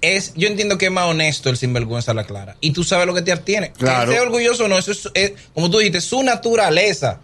Es, 0.01 0.33
yo 0.35 0.47
entiendo 0.47 0.77
que 0.79 0.85
es 0.87 0.91
más 0.91 1.05
honesto 1.05 1.49
el 1.49 1.57
sinvergüenza 1.57 2.11
a 2.11 2.15
la 2.15 2.23
clara. 2.23 2.57
Y 2.59 2.71
tú 2.71 2.83
sabes 2.83 3.05
lo 3.05 3.13
que 3.13 3.21
te 3.21 3.31
abstiene. 3.31 3.71
Claro. 3.73 4.09
Que 4.09 4.15
sea 4.17 4.23
orgulloso 4.23 4.65
o 4.65 4.67
no, 4.67 4.77
eso 4.79 4.91
es, 4.91 5.07
es, 5.13 5.33
como 5.53 5.69
tú 5.69 5.77
dijiste, 5.77 6.01
su 6.01 6.23
naturaleza. 6.23 7.19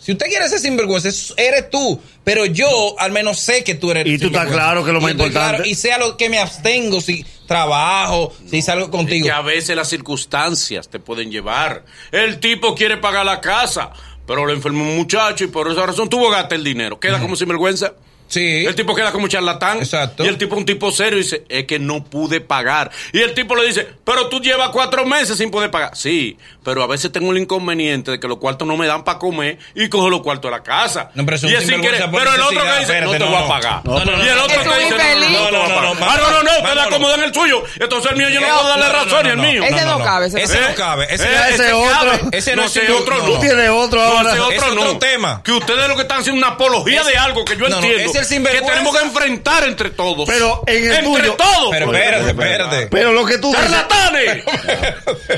Si 0.00 0.12
usted 0.12 0.26
quiere 0.26 0.48
ser 0.48 0.58
sinvergüenza, 0.58 1.08
es- 1.08 1.34
eres 1.36 1.68
tú. 1.70 2.00
Pero 2.24 2.46
yo 2.46 2.98
al 2.98 3.12
menos 3.12 3.40
sé 3.40 3.62
que 3.62 3.74
tú 3.74 3.90
eres 3.90 4.06
Y 4.06 4.18
tú 4.18 4.26
estás 4.28 4.48
claro 4.48 4.82
que 4.84 4.90
es 4.90 4.94
lo 4.94 5.00
Y 5.00 5.02
más 5.02 5.10
estoy 5.12 5.26
importante. 5.26 5.56
claro, 5.56 5.70
y 5.70 5.74
sea 5.74 5.98
lo 5.98 6.16
que 6.16 6.30
me 6.30 6.38
abstengo, 6.38 7.00
si 7.02 7.24
trabajo, 7.46 8.32
si 8.46 8.62
salgo 8.62 8.90
contigo. 8.90 9.26
que 9.26 9.32
a 9.32 9.42
veces 9.42 9.76
las 9.76 9.88
circunstancias 9.88 10.88
te 10.88 10.98
pueden 10.98 11.30
llevar. 11.30 11.84
El 12.10 12.40
tipo 12.40 12.74
quiere 12.74 12.96
pagar 12.96 13.26
la 13.26 13.40
casa, 13.40 13.92
pero 14.26 14.46
le 14.46 14.54
enfermó 14.54 14.82
un 14.84 14.96
muchacho 14.96 15.44
y 15.44 15.48
por 15.48 15.70
esa 15.70 15.86
razón 15.86 16.08
tuvo 16.08 16.30
que 16.30 16.36
gastar 16.36 16.54
el 16.54 16.64
dinero. 16.64 16.98
Queda 16.98 17.20
como 17.20 17.36
sinvergüenza. 17.36 17.94
Sí. 18.26 18.64
El 18.66 18.74
tipo 18.74 18.94
queda 18.94 19.12
como 19.12 19.28
charlatán. 19.28 19.78
Exacto. 19.78 20.24
Y 20.24 20.28
el 20.28 20.38
tipo, 20.38 20.56
un 20.56 20.64
tipo 20.64 20.90
serio, 20.90 21.18
dice, 21.18 21.44
es 21.48 21.66
que 21.66 21.78
no 21.78 22.04
pude 22.04 22.40
pagar. 22.40 22.90
Y 23.12 23.20
el 23.20 23.34
tipo 23.34 23.54
le 23.54 23.66
dice, 23.66 23.86
pero 24.02 24.28
tú 24.28 24.40
llevas 24.40 24.70
cuatro 24.70 25.04
meses 25.04 25.38
sin 25.38 25.50
poder 25.50 25.70
pagar. 25.70 25.96
Sí, 25.96 26.36
pero 26.64 26.82
a 26.82 26.86
veces 26.86 27.12
tengo 27.12 27.30
el 27.32 27.38
inconveniente 27.38 28.10
de 28.12 28.18
que 28.20 28.26
los 28.28 28.38
cuartos 28.38 28.66
no 28.66 28.76
me 28.76 28.86
dan 28.86 29.04
para 29.04 29.18
comer 29.18 29.58
y 29.74 29.88
cojo 29.88 30.10
los 30.10 30.22
cuartos 30.22 30.50
de 30.50 30.56
la 30.56 30.62
casa. 30.62 31.10
No, 31.14 31.24
pero 31.24 31.36
eso 31.36 31.46
es 31.46 31.52
y 31.52 31.56
un 31.56 31.60
es 31.62 31.66
sin 31.68 31.74
sinvergüenza 31.74 32.10
querer. 32.10 32.10
por 32.10 32.20
Pero 32.20 32.34
el 32.34 32.40
otro 32.42 32.62
que 32.62 32.80
dice, 32.80 32.80
Espérate, 32.82 33.04
no 33.06 33.12
te 33.12 33.18
no, 33.18 33.26
voy 33.26 33.36
a 33.36 33.48
pagar. 33.48 33.80
No, 33.84 34.04
no, 34.04 34.16
no, 34.16 34.24
y 34.24 34.28
el 34.28 34.36
no. 34.36 34.44
otro 34.44 34.62
que 34.62 34.68
dice, 34.78 34.88
infeliz. 34.94 35.30
no, 35.30 35.50
no, 35.50 35.50
no, 35.50 35.68
No, 35.68 35.68
no, 35.68 35.82
no, 35.82 35.94
no, 35.94 36.06
Ah, 36.06 36.16
no, 36.18 36.30
no, 36.30 36.42
no, 36.42 36.74
te 36.74 36.80
acomodan 36.80 37.22
el 37.22 37.34
suyo. 37.34 37.62
Entonces 37.78 38.10
el 38.12 38.16
mío 38.18 38.28
yo 38.30 38.40
no 38.40 38.48
No, 38.48 38.54
puedo 38.54 38.68
darle 38.68 38.84
no, 38.86 38.92
no, 38.92 39.04
razón 39.04 39.22
no, 39.22 39.28
y 39.28 39.30
el 39.32 39.36
no. 39.36 39.42
mío. 39.42 39.64
Ese 39.64 39.84
no 39.84 39.98
cabe, 40.04 40.26
ese 40.26 40.60
no 40.60 40.74
cabe. 40.74 41.06
Ese, 41.14 41.72
otro. 41.72 42.28
Ese 42.32 42.56
no 42.56 42.64
es 42.64 42.76
otro 42.90 43.16
no, 43.18 43.26
no. 43.26 43.34
Tú 43.34 43.40
tienes 43.40 43.68
otro 43.70 44.00
No, 44.02 44.18
ahora. 44.18 44.30
ese 44.32 44.40
otro 44.40 44.74
no. 44.74 44.98
tema. 44.98 45.42
Que 45.44 45.52
ustedes 45.52 45.88
lo 45.88 45.96
que 45.96 46.02
están 46.02 46.20
haciendo 46.20 46.40
es 46.40 46.46
una 46.46 46.54
apología 46.54 47.02
de 47.04 47.16
algo 47.16 47.44
que 47.44 47.56
yo 47.56 47.68
no, 47.68 47.76
no, 47.80 47.82
entiendo. 47.82 48.10
es 48.10 48.16
el 48.16 48.24
sinvergüenza. 48.24 48.66
que 48.66 48.72
tenemos 48.72 48.96
que 48.96 49.04
enfrentar 49.04 49.64
entre 49.64 49.90
todos. 49.90 50.28
Pero 50.28 50.62
en 50.66 50.90
el 50.92 51.04
entre 51.04 51.30
todos. 51.30 51.68
Pero 51.70 51.86
espérate, 51.92 52.26
espérate. 52.30 52.86
Pero 52.88 53.12
lo 53.12 53.24
que 53.26 53.38
tú 53.38 53.48
dices. 53.48 53.62
¡Charlatanes! 53.64 54.44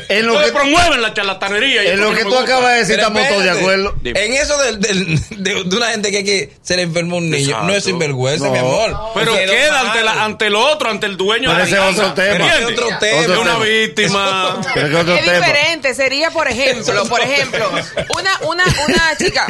En 0.08 0.26
lo 0.26 0.34
Ustedes 0.34 0.52
que, 0.52 0.58
promueven 0.58 1.02
la 1.02 1.12
charlatanería. 1.16 1.82
y 1.84 1.86
en 1.88 1.94
eso 1.94 2.10
lo 2.10 2.16
que 2.16 2.22
tú 2.24 2.38
acabas 2.38 2.72
de 2.72 2.78
decir, 2.78 2.96
Pero 2.96 3.08
estamos 3.08 3.28
todos 3.28 3.42
de 3.44 3.50
acuerdo. 3.50 3.94
Dime. 4.00 4.24
En 4.24 4.32
eso 4.34 4.56
del, 4.58 4.80
del- 4.80 5.20
de, 5.42 5.64
de 5.64 5.76
una 5.76 5.88
gente 5.88 6.10
que, 6.12 6.24
que 6.24 6.52
se 6.62 6.76
le 6.76 6.82
enfermó 6.82 7.16
un 7.16 7.30
niño, 7.30 7.46
Exacto. 7.48 7.66
no 7.66 7.74
es 7.74 7.84
sinvergüenza, 7.84 8.46
No. 8.46 8.52
mi 8.52 8.58
amor. 8.58 8.96
Pero 9.14 9.32
Quedó 9.34 9.52
queda 9.52 9.80
ante, 9.80 10.02
la- 10.02 10.24
ante 10.24 10.46
el 10.46 10.54
otro, 10.54 10.90
ante 10.90 11.06
el 11.06 11.16
dueño 11.16 11.50
Pero 11.50 11.58
de 11.64 11.64
ese 11.70 11.76
la 11.76 11.88
es 11.90 11.96
casa. 11.96 12.10
otro 12.10 12.22
tema. 12.22 12.34
¿Entiendes? 12.36 12.54
Ese 12.60 12.62
es 12.72 12.78
otro 12.78 12.98
tema. 12.98 13.20
Es 13.20 13.28
Otro 13.28 13.40
una 13.40 13.52
tema. 13.52 13.64
víctima. 13.64 14.60
Pero 14.74 14.88
que 14.88 14.96
otro 14.96 15.14
Es 15.16 15.24
tema. 15.24 15.36
diferente, 15.46 15.94
sería 15.94 16.30
por 16.30 16.48
ejemplo, 16.48 17.04
por 17.06 17.20
ejemplo, 17.20 17.70
una, 18.16 18.38
una, 18.48 18.64
una 18.86 19.16
chica, 19.18 19.46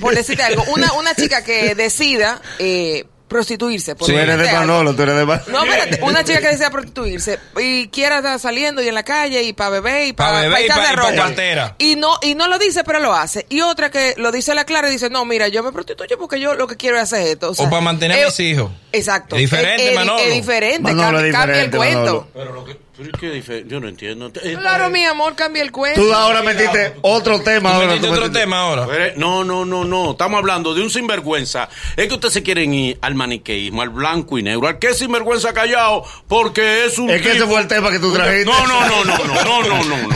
por 0.00 0.14
decirte 0.14 0.42
algo, 0.42 0.64
una, 0.68 0.92
una 0.94 1.14
chica 1.14 1.44
que 1.44 1.74
decida 1.74 2.40
eh, 2.58 3.04
prostituirse. 3.30 3.94
Por 3.94 4.06
Tú 4.08 4.18
eres 4.18 4.36
de. 4.36 4.52
Manolo, 4.52 4.94
tú 4.94 5.02
eres 5.02 5.14
de 5.16 5.24
Manolo. 5.24 5.50
No, 5.50 5.64
espérate, 5.64 6.00
una 6.02 6.22
chica 6.24 6.40
que 6.40 6.48
desea 6.48 6.68
prostituirse 6.70 7.38
y 7.58 7.88
quiera 7.88 8.18
estar 8.18 8.38
saliendo 8.38 8.82
y 8.82 8.88
en 8.88 8.94
la 8.94 9.04
calle 9.04 9.42
y 9.44 9.54
para 9.54 9.70
beber 9.70 10.08
y 10.08 10.12
para 10.12 10.32
Pa' 10.32 10.46
y 10.46 10.50
pa- 10.50 10.60
y 10.60 10.68
pa' 10.68 10.92
ropa. 10.96 11.14
cartera. 11.14 11.76
Y 11.78 11.96
no, 11.96 12.18
y 12.20 12.34
no 12.34 12.48
lo 12.48 12.58
dice, 12.58 12.84
pero 12.84 12.98
lo 12.98 13.14
hace. 13.14 13.46
Y 13.48 13.62
otra 13.62 13.90
que 13.90 14.14
lo 14.18 14.30
dice 14.32 14.52
a 14.52 14.54
la 14.54 14.64
clara 14.64 14.88
y 14.88 14.92
dice, 14.92 15.08
no, 15.08 15.24
mira, 15.24 15.48
yo 15.48 15.62
me 15.62 15.72
prostituyo 15.72 16.18
porque 16.18 16.38
yo 16.38 16.54
lo 16.54 16.66
que 16.66 16.76
quiero 16.76 16.96
es 16.98 17.04
hacer 17.04 17.26
esto. 17.28 17.52
O 17.56 17.70
para 17.70 17.80
mantener 17.80 18.22
a 18.22 18.26
mis 18.26 18.40
hijos. 18.40 18.70
Exacto. 18.92 19.36
Es 19.36 19.40
diferente, 19.42 19.94
Manolo. 19.94 20.18
Es 20.18 20.34
diferente, 20.34 20.82
Manolo 20.92 21.04
cambia, 21.18 21.26
es 21.30 21.32
cambia 21.34 21.60
el 21.62 21.70
diferente, 21.70 21.76
cuento. 21.76 22.02
Manolo. 22.04 22.28
Pero 22.34 22.52
lo 22.52 22.64
que. 22.64 22.89
Pero 23.00 23.18
¿qué 23.18 23.32
dife- 23.32 23.66
Yo 23.66 23.80
no 23.80 23.88
entiendo. 23.88 24.30
Eh, 24.42 24.56
Claro, 24.60 24.90
mi 24.90 25.04
amor, 25.04 25.34
cambia 25.34 25.62
el 25.62 25.72
cuento. 25.72 26.00
Tú 26.00 26.12
ahora 26.12 26.42
metiste 26.42 26.94
otro 27.02 27.40
tema. 27.40 27.70
Tú 27.70 27.74
Ahora 27.76 27.86
metiste 27.88 28.08
otro 28.08 28.22
metiste- 28.26 28.40
tema 28.40 28.60
ahora. 28.60 28.86
Pero, 28.86 29.12
No, 29.16 29.42
no, 29.44 29.64
no, 29.64 29.84
no. 29.84 30.10
Estamos 30.12 30.38
hablando 30.38 30.74
de 30.74 30.82
un 30.82 30.90
sinvergüenza. 30.90 31.68
Es 31.96 32.08
que 32.08 32.14
ustedes 32.14 32.34
se 32.34 32.42
quieren 32.42 32.74
ir 32.74 32.98
al 33.00 33.14
maniqueísmo, 33.14 33.80
al 33.82 33.88
blanco 33.88 34.38
y 34.38 34.42
negro. 34.42 34.68
Al 34.68 34.78
es 34.80 34.98
sinvergüenza 34.98 35.52
callado, 35.54 36.04
porque 36.28 36.84
es 36.84 36.98
un. 36.98 37.08
Es 37.10 37.22
que 37.22 37.28
ese 37.30 37.38
tipo- 37.40 37.50
fue 37.52 37.60
el 37.60 37.68
tema 37.68 37.90
que 37.90 37.98
tú 37.98 38.12
trajiste. 38.12 38.44
No, 38.44 38.66
no, 38.66 38.86
no, 38.86 39.04
no, 39.04 39.16
no, 39.18 39.44
no, 39.44 39.62
no, 39.62 39.84
no. 39.84 40.08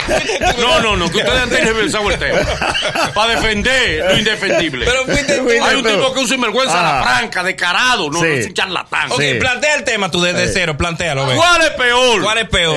No, 0.58 0.80
no, 0.80 0.96
no, 0.96 1.10
que 1.10 1.18
ustedes 1.18 1.40
han 1.40 1.48
pensado 1.48 2.10
el 2.10 2.18
tema. 2.18 2.40
Para 3.14 3.34
defender 3.34 4.04
lo 4.10 4.18
indefendible. 4.18 4.84
Pero 4.84 5.04
fuiste 5.04 5.38
tú. 5.38 5.48
Hay 5.48 5.76
un 5.76 5.84
tipo 5.84 6.12
que 6.12 6.20
es 6.20 6.24
un 6.24 6.28
sinvergüenza 6.28 6.80
a 6.80 6.82
la 6.82 7.00
Ajá. 7.00 7.18
franca, 7.18 7.42
descarado. 7.42 8.10
No, 8.10 8.20
Sí. 8.20 8.26
no 8.26 8.34
es 8.34 8.46
un 8.46 8.54
charlatán. 8.54 9.10
Ok, 9.12 9.20
Sí. 9.20 9.34
plantea 9.40 9.74
el 9.76 9.84
tema 9.84 10.10
tú 10.10 10.20
desde 10.20 10.48
cero, 10.52 10.76
plantealo. 10.76 11.26
ve. 11.26 11.36
¿Cuál 11.36 11.62
es 11.62 11.70
peor? 11.70 12.22
¿Cuál 12.22 12.38
es 12.38 12.48
peor? 12.48 12.73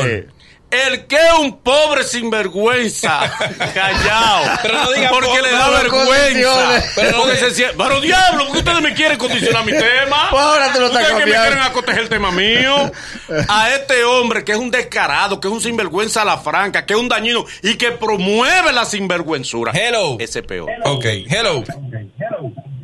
El 0.69 1.07
que 1.07 1.15
es 1.15 1.33
un 1.39 1.59
pobre 1.59 2.03
sinvergüenza, 2.03 3.19
callado. 3.73 4.57
Pero 4.61 4.73
no 4.83 4.91
diga 4.91 5.09
porque 5.11 5.27
pobre, 5.29 5.41
le 5.43 5.51
da 5.51 5.69
vergüenza. 5.69 6.83
Pero, 6.93 7.17
porque 7.19 7.35
se 7.37 7.51
siente- 7.51 7.75
pero 7.77 8.01
diablo, 8.01 8.43
porque 8.47 8.59
ustedes 8.59 8.81
me 8.81 8.93
quieren 8.93 9.17
condicionar 9.17 9.63
mi 9.63 9.71
tema. 9.71 10.27
Pues 10.29 10.43
ahora 10.43 10.73
te 10.73 10.79
lo 10.81 10.87
Ustedes 10.87 11.07
que 11.07 11.25
me 11.25 11.31
quieren 11.31 11.59
acotejar 11.59 12.01
el 12.01 12.09
tema 12.09 12.31
mío. 12.31 12.91
A 13.47 13.69
este 13.75 14.03
hombre 14.03 14.43
que 14.43 14.51
es 14.51 14.57
un 14.57 14.69
descarado, 14.69 15.39
que 15.39 15.47
es 15.47 15.53
un 15.53 15.61
sinvergüenza 15.61 16.23
a 16.23 16.25
la 16.25 16.37
franca, 16.37 16.85
que 16.85 16.95
es 16.95 16.99
un 16.99 17.07
dañino 17.07 17.45
y 17.63 17.77
que 17.77 17.91
promueve 17.93 18.73
la 18.73 18.83
sinvergüenzura. 18.83 19.71
Hello. 19.73 20.17
Ese 20.19 20.39
es 20.39 20.45
peor. 20.45 20.69
Ok, 20.83 21.05
hello. 21.29 21.63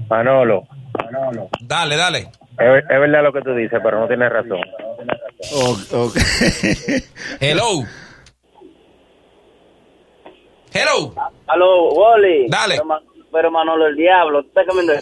Manolo, 0.10 0.63
Dale, 1.62 1.98
dale. 1.98 2.20
es, 2.20 2.84
es 2.89 3.00
verdad 3.00 3.24
lo 3.24 3.34
que 3.34 3.41
tú 3.41 3.53
dices, 3.55 3.79
pero 3.84 4.00
no 4.00 4.08
tienes 4.08 4.32
razón. 4.32 4.60
Ok, 5.51 5.79
ok. 5.93 6.15
Hello. 7.41 7.83
Hello. 10.73 11.13
Aló, 11.47 11.89
Wally. 11.93 12.47
Dale. 12.50 12.75
Pero, 12.75 12.85
Ma- 12.85 13.01
pero 13.31 13.51
Manolo, 13.51 13.88
el 13.88 13.95
diablo, 13.95 14.41
tú 14.43 14.47
estás 14.50 14.65
comiendo. 14.67 14.93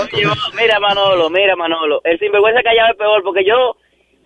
Oye, 0.00 0.26
mira, 0.60 0.80
Manolo, 0.80 1.28
mira, 1.30 1.56
Manolo. 1.56 2.00
El 2.04 2.18
sinvergüenza 2.18 2.62
callado 2.62 2.92
es 2.92 2.96
peor 2.96 3.22
porque 3.22 3.44
yo, 3.44 3.76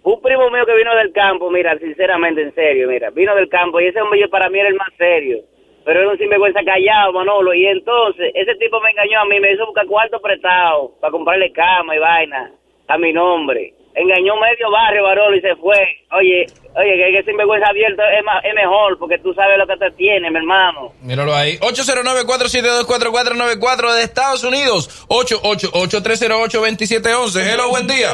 un 0.02 0.20
primo 0.20 0.50
mío 0.50 0.66
que 0.66 0.76
vino 0.76 0.94
del 0.94 1.12
campo, 1.12 1.50
mira, 1.50 1.76
sinceramente, 1.78 2.42
en 2.42 2.54
serio, 2.54 2.88
mira, 2.88 3.10
vino 3.10 3.34
del 3.34 3.48
campo 3.48 3.80
y 3.80 3.86
ese 3.86 4.00
hombre 4.00 4.20
yo 4.20 4.28
para 4.30 4.48
mí 4.50 4.58
era 4.58 4.68
el 4.68 4.74
más 4.76 4.90
serio. 4.98 5.38
Pero 5.84 6.00
era 6.00 6.10
un 6.10 6.18
sinvergüenza 6.18 6.60
callado, 6.64 7.12
Manolo. 7.12 7.54
Y 7.54 7.64
entonces, 7.66 8.32
ese 8.34 8.54
tipo 8.56 8.80
me 8.80 8.90
engañó 8.90 9.20
a 9.20 9.24
mí, 9.24 9.38
me 9.40 9.52
hizo 9.52 9.66
buscar 9.66 9.86
cuarto 9.86 10.20
prestado 10.20 10.92
para 11.00 11.10
comprarle 11.12 11.52
cama 11.52 11.94
y 11.96 11.98
vaina 11.98 12.52
a 12.88 12.98
mi 12.98 13.12
nombre. 13.12 13.72
Engañó 13.98 14.36
medio 14.36 14.70
barrio, 14.70 15.04
Barolo, 15.04 15.34
y 15.36 15.40
se 15.40 15.56
fue. 15.56 15.78
Oye, 16.12 16.44
oye, 16.74 16.96
que, 16.96 17.12
que 17.16 17.22
sinvergüenza 17.24 17.70
abierto 17.70 18.02
es, 18.02 18.22
más, 18.24 18.44
es 18.44 18.54
mejor 18.54 18.98
porque 18.98 19.16
tú 19.18 19.32
sabes 19.32 19.56
lo 19.56 19.66
que 19.66 19.78
te 19.78 19.90
tiene, 19.92 20.30
mi 20.30 20.36
hermano. 20.36 20.92
Míralo 21.02 21.34
ahí. 21.34 21.56
809-472-4494 21.60 23.94
de 23.94 24.02
Estados 24.02 24.44
Unidos. 24.44 25.06
888-308-2711. 25.08 27.54
Hello, 27.54 27.70
buen 27.70 27.86
día. 27.86 28.10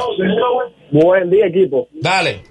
Buen 0.92 1.30
día, 1.30 1.46
equipo. 1.46 1.88
Dale. 1.90 2.42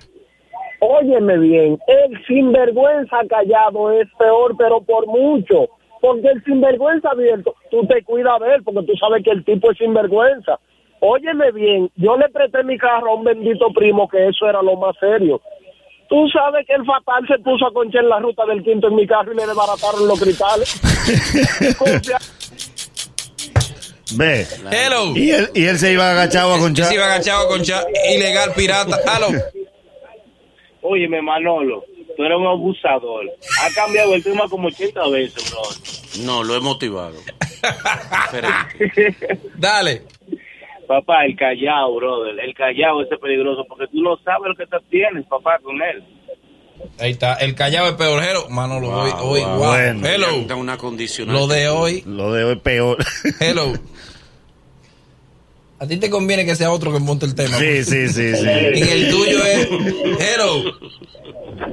Óyeme 0.81 1.38
bien, 1.38 1.79
el 1.88 2.25
sinvergüenza 2.25 3.19
callado 3.29 3.91
es 3.91 4.09
peor, 4.17 4.57
pero 4.57 4.81
por 4.81 5.07
mucho. 5.07 5.69
Porque 6.01 6.27
el 6.27 6.43
sinvergüenza 6.43 7.11
abierto, 7.11 7.55
tú 7.69 7.85
te 7.85 8.03
cuidas 8.03 8.41
de 8.41 8.55
él, 8.55 8.63
porque 8.63 8.81
tú 8.88 8.93
sabes 8.97 9.23
que 9.23 9.29
el 9.29 9.45
tipo 9.45 9.71
es 9.71 9.77
sinvergüenza. 9.77 10.59
Óyeme 11.03 11.51
bien, 11.51 11.89
yo 11.96 12.15
le 12.15 12.29
presté 12.29 12.63
mi 12.63 12.77
carro 12.77 13.12
a 13.12 13.15
un 13.15 13.24
bendito 13.24 13.74
primo 13.74 14.08
que 14.08 14.27
eso 14.27 14.48
era 14.48 14.62
lo 14.62 14.75
más 14.77 14.96
serio. 15.00 15.41
Tú 16.08 16.27
sabes 16.29 16.65
que 16.67 16.74
el 16.74 16.86
fatal 16.86 17.25
se 17.27 17.39
puso 17.43 17.65
a 17.65 17.74
conchar 17.74 18.03
en 18.03 18.10
la 18.10 18.20
ruta 18.20 18.46
del 18.46 18.63
quinto 18.63 18.88
en 18.88 18.96
mi 18.96 19.08
carro 19.08 19.31
y 19.34 19.36
le 19.36 19.48
desbarataron 19.48 20.08
los 20.08 20.20
cristales. 20.22 20.79
Ve. 24.15 24.46
Hello. 24.72 25.15
Y 25.15 25.31
él, 25.31 25.50
y 25.55 25.65
él 25.65 25.77
se 25.79 25.93
iba 25.93 26.12
agachado 26.12 26.53
a 26.53 26.60
conchar. 26.60 26.88
se 26.88 26.96
iba 26.96 27.05
agachado 27.05 27.48
con 27.48 27.62
cha- 27.63 27.86
ilegal 28.13 28.51
pirata. 28.53 29.00
Hello. 29.05 29.29
Óyeme, 30.81 31.22
Manolo, 31.22 31.86
tú 32.17 32.24
eres 32.24 32.38
un 32.38 32.48
abusador. 32.48 33.25
Ha 33.63 33.74
cambiado 33.74 34.13
el 34.13 34.24
tema 34.24 34.48
como 34.50 34.67
80 34.67 35.08
veces, 35.10 35.50
bro. 35.51 35.62
No, 36.25 36.43
lo 36.43 36.55
he 36.55 36.60
motivado. 36.60 37.15
Dale. 39.58 40.01
Papá, 40.91 41.24
el 41.24 41.38
callao, 41.38 41.95
brother. 41.95 42.38
El 42.38 42.53
callao 42.53 43.01
ese 43.01 43.13
es 43.15 43.21
peligroso 43.21 43.63
porque 43.65 43.88
tú 43.88 44.01
no 44.01 44.17
sabes 44.25 44.50
lo 44.50 44.55
que 44.55 44.65
te 44.65 44.75
tienes, 44.89 45.25
papá, 45.25 45.57
con 45.63 45.81
él. 45.81 46.03
Ahí 47.00 47.12
está. 47.12 47.36
El 47.36 47.55
callado 47.55 47.88
es 47.88 47.93
peor. 47.93 48.21
Hello. 48.21 48.50
Manolo, 48.50 48.88
Wow, 48.88 49.00
hoy, 49.00 49.12
hoy, 49.21 49.39
wow. 49.39 49.50
wow. 49.57 49.67
Bueno. 49.69 50.05
Hello. 50.05 50.27
Una. 50.57 50.77
Lo 51.27 51.48
de 51.48 51.69
hoy. 51.69 52.03
Lo 52.05 52.33
de 52.33 52.43
hoy 52.43 52.57
peor. 52.57 52.98
Hello. 53.39 53.71
A 55.79 55.88
ti 55.88 55.98
te 55.98 56.10
conviene 56.10 56.43
que 56.45 56.55
sea 56.55 56.74
otro 56.74 56.91
que 56.91 57.00
monte 57.00 57.25
el 57.25 57.36
tema. 57.36 57.55
Sí, 57.55 57.86
sí, 57.86 58.10
sí, 58.10 58.36
sí. 58.36 58.45
Y 58.75 58.81
el 58.81 59.10
tuyo 59.12 59.45
es. 59.45 59.69
Hello. 60.19 60.74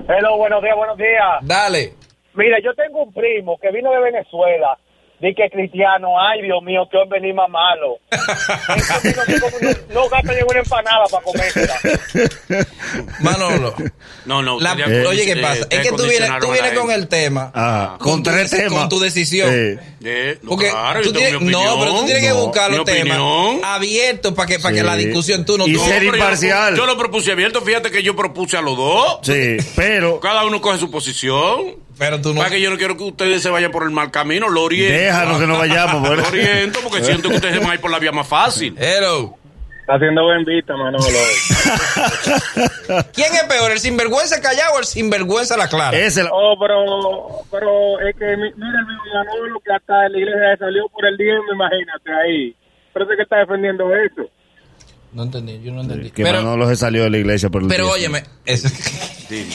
Hello, 0.09 0.37
buenos 0.37 0.63
días, 0.63 0.77
buenos 0.77 0.97
días. 0.97 1.39
Dale. 1.43 1.95
Mira, 2.35 2.59
yo 2.63 2.73
tengo 2.75 3.03
un 3.03 3.13
primo 3.13 3.59
que 3.59 3.73
vino 3.73 3.91
de 3.91 3.99
Venezuela. 3.99 4.79
Di 5.21 5.35
que 5.35 5.51
cristiano, 5.51 6.15
ay 6.21 6.43
Dios 6.43 6.63
mío, 6.63 6.89
que 6.89 6.97
hoy 6.97 7.09
venís 7.09 7.35
más 7.35 7.49
malo. 7.51 7.99
Que 8.09 8.17
no, 9.93 10.03
no 10.03 10.09
gasta 10.09 10.33
ni 10.33 10.43
una 10.49 10.61
empanada 10.61 11.07
para 11.11 11.25
comérsela. 11.25 11.75
Manolo. 13.21 13.75
No, 14.27 14.43
no. 14.43 14.61
La- 14.61 14.73
ustedes 14.75 15.07
oye, 15.07 15.25
¿qué 15.25 15.33
eh, 15.33 15.43
pasa? 15.43 15.61
ustedes 15.63 15.85
Es 15.87 15.91
que 15.91 15.97
tú 15.97 16.03
vienes, 16.05 16.31
tú 16.41 16.51
vienes 16.53 16.73
con 16.79 16.91
el 16.91 17.09
tema. 17.09 17.51
Ah, 17.55 17.97
con, 17.99 18.23
tu 18.23 18.31
tres 18.31 18.51
temas. 18.51 18.73
Con 18.79 18.89
tu 18.89 19.01
decisión. 19.01 19.49
Eh, 20.05 20.39
no, 20.43 20.51
Porque 20.51 20.71
claro, 20.71 21.03
tú 21.03 21.13
tienes, 21.13 21.41
no, 21.41 21.79
pero 21.81 21.93
tú 21.99 22.05
tienes 22.05 22.23
que 22.23 22.33
buscar 22.33 22.71
los 22.71 22.85
temas 22.85 23.19
abiertos 23.65 24.33
para 24.35 24.47
que, 24.47 24.59
para 24.61 24.73
que 24.75 24.81
Sí. 24.81 24.87
la 24.87 24.97
discusión 24.97 25.45
tú 25.45 25.59
no 25.59 25.67
Y 25.67 25.73
tú- 25.73 25.81
ser 25.81 25.99
pero 25.99 26.13
yo- 26.13 26.17
imparcial. 26.17 26.77
Yo, 26.77 26.87
lo 26.87 26.97
propuse 26.97 27.33
abierto, 27.33 27.61
fíjate 27.63 27.91
que 27.91 28.03
yo 28.03 28.15
propuse 28.15 28.57
a 28.57 28.61
los 28.63 28.77
dos. 28.77 29.19
Sí, 29.23 29.57
pero 29.75 30.21
Cada 30.21 30.45
uno 30.45 30.61
coge 30.61 30.79
su 30.79 30.91
posición. 30.91 31.75
Pero 31.99 32.21
tú 32.21 32.33
no. 32.33 32.39
Para 32.41 32.51
que 32.51 32.61
yo 32.61 32.71
no 32.71 32.77
quiero 32.77 32.97
que 32.97 33.03
ustedes 33.05 33.43
se 33.43 33.51
vayan 33.51 33.71
por 33.73 33.83
el 33.83 33.91
mal 33.91 34.11
camino, 34.11 34.49
lo 34.49 34.63
oriento. 34.63 34.93
déjanos 34.95 35.41
que 35.41 35.47
no 35.47 35.59
vayamos. 35.59 36.03
Lo 36.09 36.15
pues. 36.17 36.29
oriento 36.29 36.81
porque 36.83 37.05
siento 37.05 37.29
que 37.29 37.37
ustedes 37.37 37.55
se 37.55 37.61
van 37.61 37.71
a 37.73 37.75
ir 37.75 37.81
por 37.81 37.91
la 37.91 37.99
vía 37.99 38.13
más 38.13 38.27
fácil. 38.29 38.75
Hello. 38.79 39.35
Está 39.81 39.95
haciendo 39.95 40.23
buen 40.23 40.45
vista, 40.45 40.75
Manolo. 40.77 41.03
¿Quién 43.15 43.35
es 43.35 43.43
peor, 43.45 43.73
el 43.73 43.79
sinvergüenza 43.81 44.41
callado 44.41 44.75
o 44.75 44.79
el 44.81 44.85
sinvergüenza 44.85 45.57
la 45.57 45.67
clara? 45.69 45.97
Es 45.99 46.17
el, 46.19 46.29
Oh, 46.31 46.57
pero, 46.61 47.43
pero 47.51 47.99
es 48.07 48.15
que, 48.17 48.25
mi- 48.37 48.53
mira, 48.55 48.85
mi 48.87 49.13
Manolo, 49.15 49.61
que 49.65 49.73
hasta 49.73 50.07
en 50.07 50.13
la 50.13 50.19
iglesia 50.19 50.57
salió 50.59 50.89
por 50.91 51.07
el 51.07 51.17
diezmo, 51.17 51.53
imagínate 51.55 52.13
ahí. 52.13 52.55
Parece 52.93 53.17
que 53.17 53.23
está 53.23 53.37
defendiendo 53.39 53.85
eso. 53.95 54.29
No 55.13 55.23
entendí, 55.23 55.59
yo 55.63 55.73
no 55.73 55.81
entendí. 55.81 56.11
que 56.11 56.23
pero, 56.23 56.43
Manolo 56.43 56.69
se 56.69 56.77
salió 56.77 57.05
de 57.05 57.11
la 57.11 57.17
iglesia 57.19 57.49
por 57.49 57.63
el 57.63 57.69
pero 57.69 57.89
óyeme, 57.91 58.25
Dime. 59.31 59.55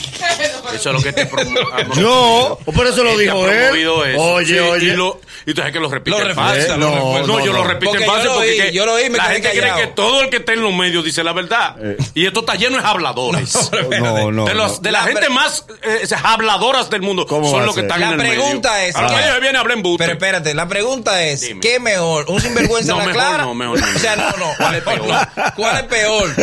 Eso 0.72 0.90
es 0.90 0.94
lo 0.94 1.02
que 1.02 1.12
te. 1.12 1.28
No, 2.00 2.58
por 2.74 2.86
eso 2.86 3.02
lo 3.04 3.16
dijo 3.18 3.48
él. 3.48 3.86
Oye, 4.16 4.54
Sí, 4.54 4.58
oye. 4.58 4.86
Y, 4.86 4.90
lo, 4.96 5.20
y 5.46 5.52
tú 5.54 5.58
sabes 5.60 5.72
que 5.72 5.80
lo 5.80 5.88
repite 5.88 6.10
Lo 6.18 6.24
lo 6.24 6.34
no, 6.76 7.26
no, 7.26 7.40
yo 7.44 7.52
No, 7.52 7.58
lo 7.58 7.64
repito 7.64 7.90
Porque 7.92 8.04
yo 8.06 8.24
lo 8.24 8.34
porque 8.34 8.72
yo 8.72 8.86
lo 8.86 8.94
oí, 8.94 9.10
me 9.10 9.18
la 9.18 9.24
gente 9.24 9.50
cree 9.50 9.60
callado. 9.60 9.80
que 9.80 9.86
todo 9.88 10.20
el 10.22 10.30
que 10.30 10.36
está 10.38 10.52
en 10.52 10.62
los 10.62 10.72
medios 10.72 11.04
dice 11.04 11.22
la 11.24 11.32
verdad. 11.32 11.76
Eh. 11.82 11.96
Y 12.14 12.26
esto 12.26 12.40
está 12.40 12.54
lleno 12.54 12.78
de 12.80 12.84
habladores. 12.86 13.70
No, 14.04 14.30
no. 14.30 14.44
de, 14.44 14.54
los, 14.54 14.76
no. 14.76 14.78
de 14.80 14.92
la, 14.92 15.00
La 15.00 15.04
gente 15.06 15.20
pre- 15.22 15.30
más 15.30 15.64
eh, 15.82 16.06
habladoras 16.22 16.90
del 16.90 17.02
mundo 17.02 17.26
¿Cómo 17.26 17.46
va 17.50 17.58
son 17.58 17.66
los 17.66 17.74
que 17.74 17.82
están 17.82 18.00
La 18.00 18.06
en 18.06 18.12
el 18.12 18.18
medio. 18.18 18.42
pregunta 18.42 18.84
es- 18.84 18.94
viene 19.40 19.58
a 19.58 19.60
hablar 19.60 19.76
embuste. 19.76 20.04
pero 20.04 20.12
espérate, 20.12 20.54
la 20.54 20.66
pregunta 20.68 21.22
es, 21.22 21.40
Dime. 21.42 21.60
¿qué 21.60 21.78
mejor? 21.80 22.26
¿Un 22.28 22.40
sinvergüenza 22.40 22.96
la 22.96 23.10
clara? 23.10 23.44
no, 23.44 23.54
mejor. 23.54 23.78
O 23.78 23.98
sea, 23.98 24.16
no, 24.16 24.30
no. 24.36 24.52
¿Cuál 24.56 24.74
es 24.76 24.82
peor? 24.82 25.28
¿Cuál 25.56 25.76
es 25.76 25.82
peor? 25.84 26.34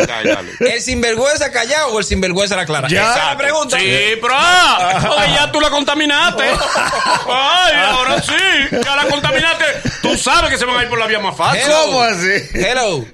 ¿El 0.60 0.80
sinvergüenza 0.80 1.50
callado 1.52 1.88
o 1.88 1.98
el 1.98 2.04
sinvergüenza 2.04 2.56
la 2.56 2.66
clara? 2.66 2.88
Ya. 2.88 3.10
Esa 3.12 3.18
es 3.20 3.26
la 3.26 3.38
pregunta. 3.38 3.78
Sí, 3.78 3.96
pero 4.22 4.34
ah, 4.36 5.00
porque 5.08 5.32
ya 5.34 5.52
tú 5.52 5.60
la 5.60 5.70
contaminaste. 5.70 6.44
Ay, 7.28 7.74
ahora 7.88 8.22
sí, 8.22 8.32
ya 8.70 8.96
la 8.96 9.10
contaminaste. 9.10 9.64
Tú 10.00 10.16
sabes 10.16 10.50
que 10.50 10.56
se 10.56 10.64
van 10.64 10.76
a 10.76 10.82
ir 10.84 10.88
por 10.88 10.98
la 10.98 11.06
vía 11.06 11.18
más 11.18 11.36
fácil. 11.36 11.60
Hello. 11.64 11.86
¿Cómo 11.86 12.00
así? 12.02 12.30
Hello. 12.54 13.04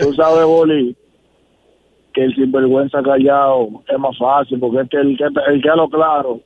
Tú 0.00 0.14
sabes, 0.14 0.44
Boli, 0.44 0.96
que 2.14 2.24
el 2.24 2.34
sinvergüenza 2.34 3.02
callado 3.02 3.68
es 3.86 3.98
más 3.98 4.16
fácil, 4.18 4.58
porque 4.58 4.80
es 4.80 4.88
que 4.88 4.96
el 4.96 5.16
que, 5.18 5.24
el 5.24 5.62
que 5.62 5.68
a 5.68 5.76
lo 5.76 5.88
claro, 5.88 6.40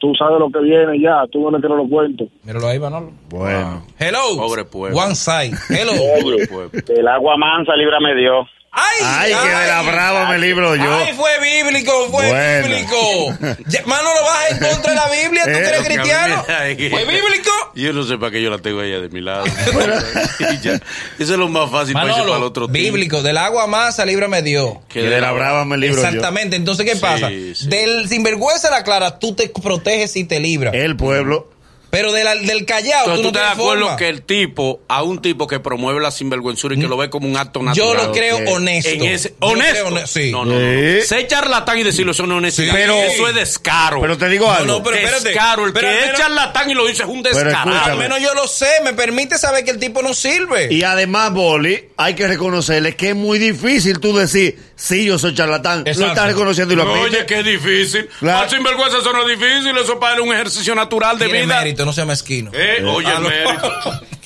tú 0.00 0.12
sabes 0.18 0.38
lo 0.40 0.50
que 0.50 0.60
viene 0.60 1.00
ya, 1.00 1.22
tú 1.30 1.48
no 1.50 1.60
que 1.60 1.68
no 1.68 1.76
lo 1.76 1.88
cuento. 1.88 2.26
Míralo 2.42 2.66
ahí, 2.66 2.78
Manolo. 2.78 3.12
Bueno. 3.30 3.86
Hello. 3.98 4.36
Pobre 4.36 4.64
pueblo. 4.64 4.98
One 4.98 5.14
side. 5.14 5.56
Hello. 5.70 5.92
Pobre 6.20 6.46
pueblo. 6.48 6.80
El 6.88 7.08
agua 7.08 7.36
mansa, 7.36 7.76
líbrame 7.76 8.14
Dios. 8.16 8.48
Ay, 8.70 8.98
Ay, 9.02 9.32
que 9.42 9.48
de 9.48 9.66
la 9.66 9.82
brava 9.82 10.28
me 10.28 10.38
libro 10.38 10.76
yo. 10.76 10.94
Ay, 10.94 11.14
fue 11.14 11.30
bíblico, 11.40 11.90
fue 12.10 12.28
Bueno. 12.28 12.68
bíblico. 12.68 13.56
Ya, 13.66 13.82
Manolo, 13.86 14.20
vas 14.24 14.50
en 14.52 14.58
contra 14.58 14.90
de 14.90 14.96
la 14.96 15.08
Biblia, 15.08 15.44
tú 15.44 15.50
Eh, 15.50 15.52
que 15.54 15.58
eres 15.58 15.72
Lo 15.72 15.78
mí 15.80 15.84
cristiano. 15.94 16.44
me 16.46 16.90
¿Fue 16.90 17.04
bíblico? 17.06 17.50
Yo 17.74 17.92
no 17.92 18.02
sé 18.04 18.18
para 18.18 18.30
qué 18.32 18.42
yo 18.42 18.50
la 18.50 18.58
tengo 18.58 18.82
ella 18.82 19.00
de 19.00 19.08
mi 19.08 19.20
lado. 19.20 19.44
Ya. 20.62 20.74
Eso 21.18 21.32
es 21.32 21.38
lo 21.38 21.48
más 21.48 21.70
fácil 21.70 21.94
para 21.94 22.06
irse 22.06 22.14
para 22.18 22.22
el 22.24 22.28
Manolo, 22.30 22.46
otro 22.46 22.66
tipo. 22.66 22.72
bíblico, 22.78 23.22
del 23.22 23.38
agua 23.38 23.66
masa, 23.66 24.04
líbrame 24.04 24.42
Dios. 24.42 24.74
Que 24.88 25.02
de 25.02 25.20
la 25.20 25.32
brava 25.32 25.64
me 25.64 25.76
libro 25.76 26.00
Exactamente, 26.02 26.56
entonces, 26.56 26.84
¿qué 26.84 26.94
Sí, 26.94 27.00
pasa? 27.00 27.28
sí. 27.28 27.68
Del 27.68 28.08
sinvergüenza 28.08 28.70
la 28.70 28.84
clara, 28.84 29.18
tú 29.18 29.34
te 29.34 29.48
proteges 29.48 30.14
y 30.16 30.24
te 30.24 30.40
libras. 30.40 30.74
El 30.74 30.96
pueblo. 30.96 31.50
Pero 31.90 32.12
de 32.12 32.22
la- 32.22 32.34
del 32.34 32.66
callado, 32.66 33.04
Entonces 33.14 33.22
tú 33.22 33.28
no 33.28 33.32
te 33.32 33.38
de 33.38 33.44
acuerdo 33.46 33.96
que 33.96 34.08
el 34.08 34.22
tipo, 34.22 34.82
a 34.88 35.02
un 35.02 35.22
tipo 35.22 35.46
que 35.46 35.58
promueve 35.58 36.00
la 36.00 36.10
sinvergüenzura 36.10 36.74
y 36.74 36.78
que 36.80 36.86
lo 36.86 36.96
ve 36.98 37.08
como 37.08 37.26
un 37.26 37.36
acto 37.36 37.62
natural. 37.62 37.74
Yo 37.74 37.94
lo 38.06 38.12
creo 38.12 38.36
honesto. 38.52 38.90
En 38.90 39.02
ese, 39.04 39.30
Yo 39.40 39.46
honesto. 39.48 39.86
creo 39.88 40.06
sí. 40.06 40.30
No, 40.30 40.44
no, 40.44 40.54
no. 40.54 40.60
Sí. 41.00 41.06
Ser 41.06 41.26
charlatán 41.28 41.78
y 41.78 41.84
decirlo, 41.84 42.12
eso 42.12 42.26
no 42.26 42.34
es 42.34 42.38
honestidad. 42.38 42.72
Sí. 42.74 42.78
Pero- 42.78 42.94
eso 43.02 43.28
es 43.28 43.34
descaro. 43.34 44.00
Pero 44.02 44.18
te 44.18 44.28
digo 44.28 44.46
No, 44.46 44.52
algo. 44.52 44.66
no, 44.66 44.82
pero 44.82 44.96
espérate. 44.96 45.28
descaro. 45.30 45.64
El 45.66 45.72
Pero 45.72 45.88
que 45.88 45.94
es 45.98 46.00
menos- 46.06 46.20
charlatán 46.20 46.70
y 46.70 46.74
lo 46.74 46.86
dice 46.86 47.02
es 47.04 47.08
un 47.08 47.22
descarado. 47.22 47.70
escúchame. 47.70 47.92
Al 47.92 47.98
menos 47.98 48.20
yo 48.20 48.34
lo 48.34 48.46
sé, 48.48 48.68
me 48.84 48.92
permite 48.92 49.38
saber 49.38 49.64
que 49.64 49.70
el 49.70 49.78
tipo 49.78 50.02
no 50.02 50.12
sirve. 50.12 50.68
Y 50.72 50.82
además, 50.82 51.32
Boli, 51.32 51.88
hay 51.96 52.14
que 52.14 52.26
reconocerle 52.28 52.96
que 52.96 53.10
es 53.10 53.16
muy 53.16 53.38
difícil 53.38 53.98
tú 53.98 54.14
decir, 54.16 54.58
sí, 54.78 55.04
yo 55.06 55.18
soy 55.18 55.34
charlatán. 55.34 55.80
Lo 55.84 55.90
Exacto. 55.90 56.12
está 56.12 56.26
reconociendo 56.26 56.72
y 56.72 56.76
lo 56.76 56.84
admite. 56.84 57.00
Oye, 57.00 57.26
qué 57.26 57.42
difícil. 57.42 58.08
Claro. 58.18 58.38
Al 58.44 58.48
sinvergüenza 58.50 58.98
eso 58.98 59.12
no 59.12 59.28
es 59.28 59.38
difícil, 59.38 59.76
eso 59.76 59.98
para 60.00 60.14
él 60.14 60.20
es 60.22 60.26
un 60.26 60.32
ejercicio 60.34 60.74
natural 60.74 61.18
de 61.18 61.26
Tiene 61.26 61.42
vida. 61.44 61.58
mérito, 61.58 61.84
no 61.84 61.92
sea 61.92 62.04
mezquino. 62.06 62.50
Eh, 62.54 62.82
oye, 62.84 63.08
el 63.10 63.16
Aló. 63.16 63.28
mérito. 63.28 63.72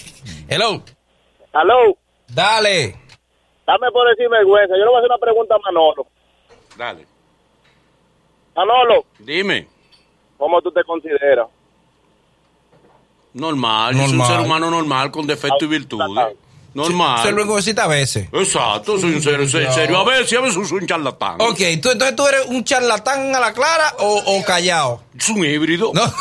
Hello. 0.49 0.83
Aló, 1.55 1.97
Dale. 2.29 2.97
dame 3.67 3.91
por 3.93 4.09
decir 4.11 4.29
vergüenza. 4.29 4.75
Yo 4.77 4.85
le 4.85 4.87
voy 4.87 4.97
a 4.97 4.99
hacer 5.01 5.11
una 5.11 5.19
pregunta 5.19 5.55
a 5.55 5.59
Manolo. 5.59 6.07
Dale, 6.77 7.07
Manolo, 8.55 9.05
dime. 9.19 9.67
¿cómo 10.39 10.61
tú 10.63 10.71
te 10.73 10.83
consideras? 10.85 11.47
Normal, 13.35 13.95
yo 13.95 14.01
soy 14.03 14.11
un 14.13 14.19
Normal. 14.19 14.37
ser 14.37 14.47
humano 14.47 14.71
normal 14.71 15.11
con 15.11 15.27
defectos 15.27 15.63
y 15.63 15.67
virtudes. 15.67 16.37
Normal. 16.75 17.23
Se 17.23 17.33
lo 17.33 17.47
a 17.83 17.87
veces. 17.87 18.29
Exacto, 18.33 18.99
soy 18.99 19.15
un 19.15 19.23
ser 19.23 19.49
ser- 19.49 19.73
serio. 19.73 19.99
A 20.01 20.05
si 20.27 20.37
a 20.37 20.41
veces 20.41 20.69
soy 20.69 20.79
un 20.79 20.87
charlatán. 20.87 21.37
Ok, 21.41 21.59
¿tú, 21.83 21.91
entonces 21.91 22.17
tú 22.17 22.27
eres 22.27 22.47
un 22.47 22.65
charlatán 22.65 23.35
a 23.35 23.41
la 23.41 23.53
clara 23.53 23.95
o, 23.99 24.23
o 24.27 24.45
callado. 24.45 25.03
Es 25.19 25.29
un 25.29 25.45
híbrido. 25.45 25.93
No. 25.95 26.03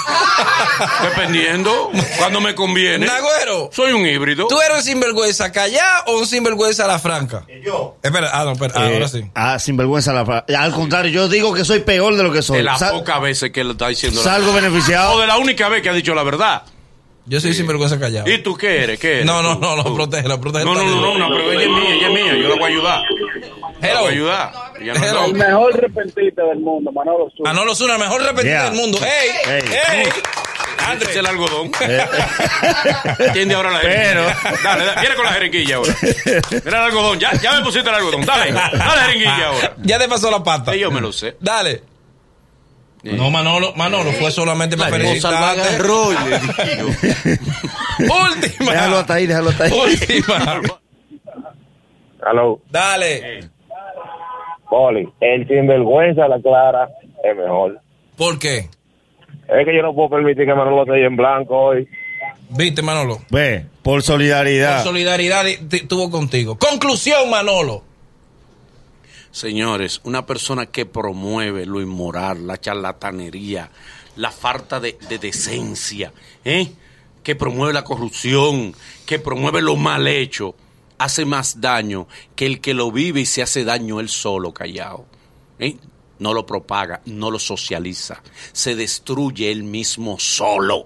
Dependiendo, 1.03 1.89
cuando 2.17 2.41
me 2.41 2.53
conviene. 2.55 3.05
Nagüero, 3.05 3.69
Soy 3.71 3.93
un 3.93 4.05
híbrido. 4.05 4.47
¿tú 4.47 4.59
eres 4.61 4.77
un 4.77 4.83
sinvergüenza 4.83 5.51
callado 5.51 6.03
o 6.07 6.19
un 6.19 6.25
sinvergüenza 6.27 6.85
a 6.85 6.87
la 6.87 6.99
franca? 6.99 7.45
Yo. 7.63 7.97
Espera, 8.01 8.29
ah, 8.33 8.43
no, 8.43 8.51
espera, 8.51 8.73
ah, 8.75 8.89
Eh, 8.89 8.93
ahora 8.93 9.07
sí. 9.07 9.23
Ah, 9.33 9.59
sinvergüenza 9.59 10.13
la 10.13 10.25
fra- 10.25 10.45
Al 10.57 10.73
contrario, 10.73 11.11
yo 11.11 11.27
digo 11.29 11.53
que 11.53 11.63
soy 11.63 11.79
peor 11.79 12.15
de 12.15 12.23
lo 12.23 12.31
que 12.31 12.41
soy. 12.41 12.57
de 12.57 12.63
las 12.63 12.83
pocas 12.83 13.21
veces 13.21 13.51
que 13.51 13.61
él 13.61 13.71
está 13.71 13.87
diciendo 13.87 14.21
la 14.23 14.31
salgo 14.31 14.53
verdad. 14.53 14.69
beneficiado. 14.69 15.13
O 15.13 15.19
de 15.21 15.27
la 15.27 15.37
única 15.37 15.69
vez 15.69 15.81
que 15.81 15.89
ha 15.89 15.93
dicho 15.93 16.13
la 16.13 16.23
verdad. 16.23 16.63
Yo 17.31 17.39
soy 17.39 17.53
sinvergüenza 17.53 17.97
callado. 17.97 18.29
¿Y 18.29 18.39
tú 18.39 18.57
qué 18.57 18.83
eres? 18.83 18.99
¿Qué 18.99 19.13
eres? 19.13 19.25
No, 19.25 19.41
no, 19.41 19.55
no, 19.55 19.77
no, 19.77 19.83
tú. 19.85 19.95
protégelo, 19.95 20.39
protégelo. 20.41 20.73
No, 20.75 20.83
no, 20.83 20.89
no, 21.01 21.17
no, 21.17 21.29
no, 21.29 21.35
pero 21.37 21.51
ella 21.53 21.61
es 21.63 21.69
mía, 21.69 21.95
ella 21.95 22.07
es 22.07 22.13
mía. 22.13 22.35
Yo 22.35 22.49
la 22.49 22.55
voy 22.55 22.63
a 22.63 22.67
ayudar. 22.67 23.01
La 23.79 23.87
Hello. 23.89 23.99
voy 24.01 24.09
a 24.09 24.11
ayudar. 24.11 24.51
Ella 24.81 24.93
no- 24.93 25.05
Hello. 25.05 25.25
El 25.27 25.33
mejor 25.35 25.73
repentista 25.79 26.43
del 26.43 26.59
mundo, 26.59 26.91
Manolo 26.91 27.31
Zuna. 27.35 27.49
Manolo 27.53 27.73
Zuna, 27.73 27.93
el 27.93 27.99
mejor 28.01 28.21
repetido 28.21 28.43
Yeah. 28.53 28.63
del 28.65 28.73
mundo. 28.73 28.99
¡Ey! 29.01 29.29
Ey. 29.53 29.63
¡Ey! 29.97 30.07
Es 30.07 30.87
André. 30.87 31.19
el 31.19 31.25
algodón. 31.25 31.71
Eh, 31.79 32.05
Tiende 33.33 33.55
ahora 33.55 33.71
la 33.71 33.79
Pero- 33.79 33.93
jeringuilla. 34.25 34.37
Dale, 34.63 34.85
dale, 34.85 34.99
viene 35.01 35.15
con 35.15 35.25
la 35.25 35.31
jeringuilla 35.31 35.75
ahora. 35.77 35.93
Mira 36.51 36.77
el 36.79 36.83
algodón, 36.85 37.19
ya, 37.19 37.31
ya 37.41 37.53
me 37.53 37.61
pusiste 37.63 37.87
el 37.87 37.95
algodón. 37.95 38.25
Dale, 38.25 38.51
dale 38.51 39.01
jeringuilla 39.03 39.47
ahora. 39.47 39.73
Ya 39.83 39.99
te 39.99 40.07
pasó 40.09 40.29
la 40.29 40.43
pata. 40.43 40.73
Sí, 40.73 40.79
yo 40.79 40.91
me 40.91 40.99
lo 40.99 41.13
sé. 41.13 41.37
Dale. 41.39 41.83
No, 43.03 43.31
Manolo, 43.31 43.73
Manolo, 43.75 44.11
fue 44.11 44.29
solamente 44.31 44.77
para 44.77 44.91
felicitarte. 44.91 45.61
Última. 47.99 48.71
déjalo 48.71 48.97
hasta 48.97 49.13
ahí, 49.15 49.27
déjalo 49.27 49.49
hasta 49.49 49.63
ahí. 49.65 49.71
Última. 49.73 50.61
Aló, 52.25 52.59
Dale. 52.69 53.49
Poli. 54.69 55.07
El 55.19 55.47
sinvergüenza, 55.47 56.27
la 56.27 56.39
clara, 56.39 56.87
es 57.23 57.35
mejor. 57.35 57.79
¿Por 58.15 58.37
qué? 58.39 58.69
Es 59.47 59.65
que 59.65 59.75
yo 59.75 59.81
no 59.81 59.93
puedo 59.93 60.09
permitir 60.11 60.45
que 60.45 60.53
Manolo 60.53 60.83
esté 60.83 60.95
ahí 60.95 61.03
en 61.03 61.15
blanco 61.17 61.57
hoy. 61.57 61.87
Viste, 62.49 62.81
Manolo. 62.81 63.19
Ve, 63.29 63.65
por 63.81 63.93
Por 63.95 64.03
solidaridad. 64.03 64.83
solidaridad 64.83 65.43
di- 65.45 65.57
di- 65.61 65.87
tuvo 65.87 66.09
contigo. 66.11 66.57
Conclusión, 66.59 67.29
Manolo. 67.29 67.83
Señores, 69.31 70.01
una 70.03 70.25
persona 70.25 70.65
que 70.65 70.85
promueve 70.85 71.65
lo 71.65 71.81
inmoral, 71.81 72.45
la 72.45 72.59
charlatanería, 72.59 73.71
la 74.17 74.31
falta 74.31 74.79
de, 74.79 74.97
de 75.07 75.17
decencia, 75.17 76.11
¿eh? 76.43 76.73
que 77.23 77.35
promueve 77.35 77.73
la 77.73 77.83
corrupción, 77.83 78.75
que 79.05 79.19
promueve 79.19 79.61
lo 79.61 79.75
mal 79.77 80.07
hecho, 80.07 80.55
hace 80.97 81.25
más 81.25 81.61
daño 81.61 82.07
que 82.35 82.45
el 82.45 82.61
que 82.61 82.73
lo 82.73 82.91
vive 82.91 83.21
y 83.21 83.25
se 83.25 83.41
hace 83.41 83.63
daño 83.63 83.99
él 83.99 84.09
solo, 84.09 84.53
callado. 84.53 85.05
¿eh? 85.59 85.77
No 86.19 86.33
lo 86.33 86.45
propaga, 86.45 87.01
no 87.05 87.31
lo 87.31 87.39
socializa, 87.39 88.21
se 88.51 88.75
destruye 88.75 89.51
él 89.51 89.63
mismo 89.63 90.19
solo. 90.19 90.85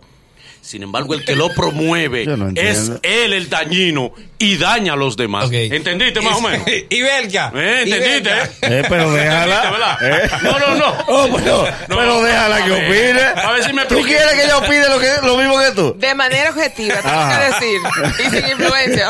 Sin 0.66 0.82
embargo, 0.82 1.14
el 1.14 1.24
que 1.24 1.36
lo 1.36 1.50
promueve 1.54 2.26
no 2.38 2.50
es 2.56 2.92
él 3.04 3.34
el 3.34 3.50
dañino 3.50 4.12
y 4.40 4.58
daña 4.58 4.94
a 4.94 4.96
los 4.96 5.16
demás. 5.16 5.50
¿Entendiste 5.52 6.22
más 6.22 6.38
o 6.38 6.42
menos? 6.42 6.68
y 6.90 7.02
Belga. 7.02 7.52
Eh, 7.56 7.84
Y 7.86 7.92
¿Entendiste? 7.92 8.30
Belga. 8.62 8.80
Eh, 8.80 8.84
pero 8.90 9.12
déjala. 9.12 9.98
Eh. 10.02 10.30
No, 10.44 10.60
no, 10.60 10.76
no. 10.76 10.98
Oh, 11.08 11.30
pero, 11.38 11.68
No, 11.88 11.98
pero 11.98 12.22
déjala 12.24 12.66
que 12.66 12.72
opine. 12.72 13.22
a 13.22 13.52
ver 13.52 13.64
si 13.64 13.74
me 13.74 13.86
¿Tú 13.86 14.02
quieres 14.02 14.34
que 14.34 14.44
ella 14.44 14.58
opine 14.58 14.90
lo, 14.90 15.00
que, 15.00 15.12
lo 15.24 15.38
mismo 15.38 15.60
que 15.60 15.72
tú? 15.72 15.96
De 15.98 16.16
manera 16.16 16.50
objetiva, 16.50 16.96
tengo 16.96 17.10
Ah. 17.16 17.40
que 17.40 17.66
decir, 17.66 17.82
y 18.26 18.30
sin 18.36 18.50
influencia. 18.50 19.10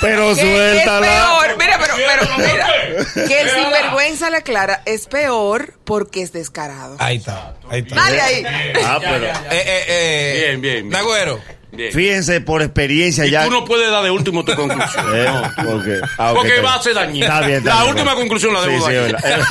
Pero 0.00 0.26
que 0.26 0.30
es 0.32 0.38
suéltala. 0.38 1.00
peor, 1.06 1.56
mira, 1.58 1.78
pero, 1.80 1.94
pero, 1.96 2.36
mira, 2.38 3.26
que 3.26 3.40
el 3.40 3.48
sinvergüenza 3.50 4.30
la 4.30 4.42
clara 4.42 4.82
es 4.84 5.06
peor 5.06 5.72
porque 5.84 6.22
es 6.22 6.32
descarado. 6.32 6.96
Ahí 6.98 7.16
está. 7.18 7.54
Ahí 7.68 7.80
está. 7.80 7.94
Dale 7.96 8.20
ahí. 8.20 8.42
Ah, 8.84 8.98
pero. 9.00 9.26
Eh, 9.26 9.30
eh, 9.52 9.84
eh, 9.88 10.32
Bien, 10.48 10.60
bien, 10.60 10.74
bien. 10.76 10.88
Nagüero. 10.90 11.40
Bien. 11.72 11.92
Fíjense 11.92 12.40
por 12.40 12.62
experiencia 12.62 13.26
Y 13.26 13.30
ya. 13.32 13.44
tú 13.44 13.50
no 13.50 13.64
puedes 13.64 13.90
dar 13.90 14.04
de 14.04 14.10
último 14.12 14.44
tu 14.44 14.54
conclusión. 14.54 15.04
Eh, 15.12 15.24
No. 15.26 15.76
ok. 15.76 15.84
Ah, 16.18 16.32
Porque 16.34 16.50
está 16.56 16.62
va 16.62 16.74
a 16.76 16.82
ser 16.82 16.94
dañino. 16.94 17.26
Está 17.26 17.40
bien, 17.40 17.58
está 17.58 17.70
La 17.74 17.80
bien, 17.82 17.90
última 17.94 18.14
bien. 18.14 18.22
conclusión 18.28 18.54
la 18.54 18.62
Sí, 18.62 18.70
debo 18.70 18.86
sí, 18.86 18.94
dar. 18.94 19.04
es 19.06 19.12
verdad. 19.12 19.46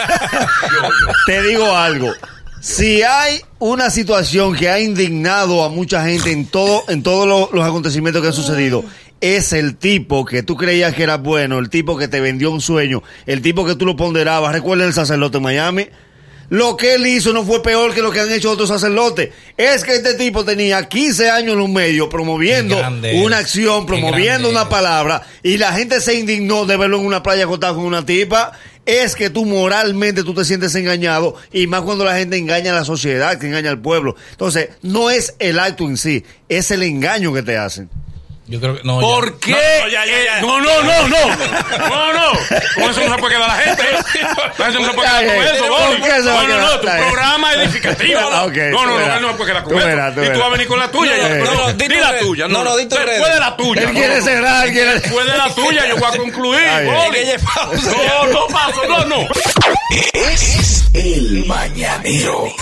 Te 1.26 1.43
digo 1.43 1.76
algo. 1.76 2.13
Si 2.62 3.04
hay 3.04 3.41
una 3.60 3.89
situación 3.89 4.56
que 4.56 4.69
ha 4.69 4.80
indignado 4.80 5.63
a 5.65 5.69
mucha 5.69 6.06
gente 6.06 6.32
en 6.32 6.46
todo, 6.46 6.84
en 6.88 7.04
todos 7.04 7.28
lo- 7.28 7.50
los 7.52 7.65
acontecimientos 7.67 8.22
que 8.22 8.30
han 8.30 8.34
sucedido, 8.34 8.86
es 9.19 9.52
el 9.52 9.76
tipo 9.76 10.24
que 10.24 10.43
tú 10.43 10.56
creías 10.56 10.93
que 10.93 11.04
era 11.04 11.17
bueno, 11.17 11.60
el 11.60 11.69
tipo 11.69 11.98
que 11.98 12.08
te 12.08 12.22
vendió 12.22 12.52
un 12.52 12.62
sueño, 12.62 13.04
el 13.26 13.41
tipo 13.41 13.65
que 13.65 13.76
tú 13.76 13.86
lo 13.86 13.98
ponderabas. 13.98 14.54
Recuerda 14.54 14.86
el 14.86 14.93
sacerdote 14.93 15.38
en 15.38 15.43
Miami. 15.43 15.88
Lo 16.49 16.77
que 16.77 16.95
él 16.95 17.08
hizo 17.08 17.34
no 17.34 17.43
fue 17.43 17.63
peor 17.63 17.93
que 17.93 18.01
lo 18.01 18.12
que 18.12 18.19
han 18.19 18.32
hecho 18.32 18.51
otros 18.51 18.69
sacerdotes. 18.69 19.29
Es 19.58 19.84
que 19.84 19.95
este 19.95 20.13
tipo 20.15 20.43
tenía 20.45 20.88
15 20.88 21.29
años 21.29 21.53
en 21.53 21.62
un 21.62 21.73
medio 21.73 22.10
promoviendo 22.10 22.77
una 23.15 23.38
acción, 23.38 23.86
promoviendo 23.86 24.49
una 24.49 24.69
palabra 24.69 25.25
y 25.41 25.58
la 25.58 25.73
gente 25.73 26.01
se 26.01 26.15
indignó 26.15 26.65
de 26.65 26.77
verlo 26.77 26.99
en 26.99 27.06
una 27.06 27.23
playa 27.23 27.45
acostado 27.45 27.75
con 27.75 27.86
una 27.86 28.06
tipa. 28.06 28.51
Es 28.86 29.15
que 29.15 29.29
tú 29.29 29.45
moralmente 29.45 30.23
tú 30.23 30.34
te 30.34 30.43
sientes 30.43 30.75
engañado 30.75 31.36
y 31.53 31.67
más 31.67 31.82
cuando 31.82 32.03
la 32.03 32.17
gente 32.17 32.38
engaña 32.38 32.71
a 32.71 32.75
la 32.75 32.86
sociedad, 32.86 33.39
que 33.39 33.47
engaña 33.47 33.69
al 33.69 33.79
pueblo. 33.79 34.15
Entonces, 34.32 34.71
no 34.82 35.10
es 35.10 35.36
el 35.39 35.58
acto 35.58 35.86
en 35.86 35.95
sí, 35.95 36.25
es 36.49 36.69
el 36.69 36.84
engaño 36.84 37.34
que 37.34 37.43
te 37.43 37.58
hacen. 37.58 37.89
Yo 38.54 38.60
creo 38.60 38.76
que 38.76 38.82
no. 38.84 39.02
ya. 39.02 39.08
¿Por 39.08 39.39
qué? 39.39 39.52
No, 39.52 39.58
no, 39.58 39.88
ya, 39.89 40.06
ya, 40.06 40.12
ya. 40.26 40.38
Eh, 40.38 40.42
No, 40.42 40.62
no, 40.62 40.84
no, 40.84 41.08
no. 41.08 41.28
No, 41.89 42.13
no. 42.13 42.30
Con 42.76 42.84
eso 42.84 43.02
no 43.02 43.16
se 43.16 43.20
puede 43.20 43.34
quedar 43.36 43.48
la 43.48 43.56
gente. 43.56 43.84
La 44.60 44.66
gente 44.66 44.80
no 44.80 44.86
se 44.89 44.94
puede 44.94 45.10
quedar 45.10 45.26
con 45.26 45.44
eso, 45.44 45.66
¿Por 45.68 45.88
Boli. 45.88 46.02
qué 46.04 46.10
se 46.12 46.22
va 46.30 46.39
a 46.39 46.44
No, 46.44 46.48
no, 46.48 46.60
no. 46.62 46.80
Tu 46.80 46.88
programa 46.88 47.52
es 47.54 47.58
edificativo. 47.58 48.20
Ah, 48.32 48.46
No, 48.72 48.86
no, 48.86 49.00
no. 49.00 49.16
Él 49.16 49.22
no 49.24 49.30
se 49.32 49.34
puede 49.34 49.52
quedar 49.52 49.63
con 49.63 49.74
Tú 49.74 49.80
eso. 49.80 50.24
Y 50.24 50.30
tú 50.34 50.39
vas 50.39 50.48
a 50.48 50.52
venir 50.52 50.68
con 50.68 50.78
la 50.80 50.92
tuya. 50.92 51.12
No, 51.18 51.18
ya. 51.18 51.30
no, 51.30 51.36
No, 51.46 51.52
no, 51.54 51.68
no, 51.68 51.74
di 51.74 51.88
la 51.88 52.20
tuya. 52.20 52.48
No, 52.48 52.63
no, 52.63 52.78
di 52.78 52.86
tu 52.86 52.96
red. 52.96 53.08
Después 53.08 53.34
de 53.34 53.39
la 53.39 53.58
tuya. 53.58 53.82
Él 53.82 53.88
no, 53.88 53.94
quiere 54.00 54.18
no. 54.20 54.24
cerrar, 54.24 54.72
quiere... 54.72 54.94
Después 55.00 55.26
de 55.26 55.36
la 55.38 55.50
tuya 55.56 55.88
yo 55.88 55.98
voy 55.98 56.10
a 56.13 56.18
concluir. 56.18 56.62
No, 56.86 58.28
no 58.28 58.48
paso, 58.50 58.84
no, 58.88 59.04
no. 59.06 59.28
Es 60.13 60.84
el 60.94 61.44
mañanero. 61.48 62.54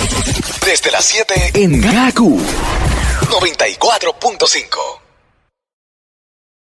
Desde 0.66 0.90
las 0.92 1.04
7 1.04 1.52
en 1.56 1.82
Gaku 1.82 2.40
94.5. 3.30 5.01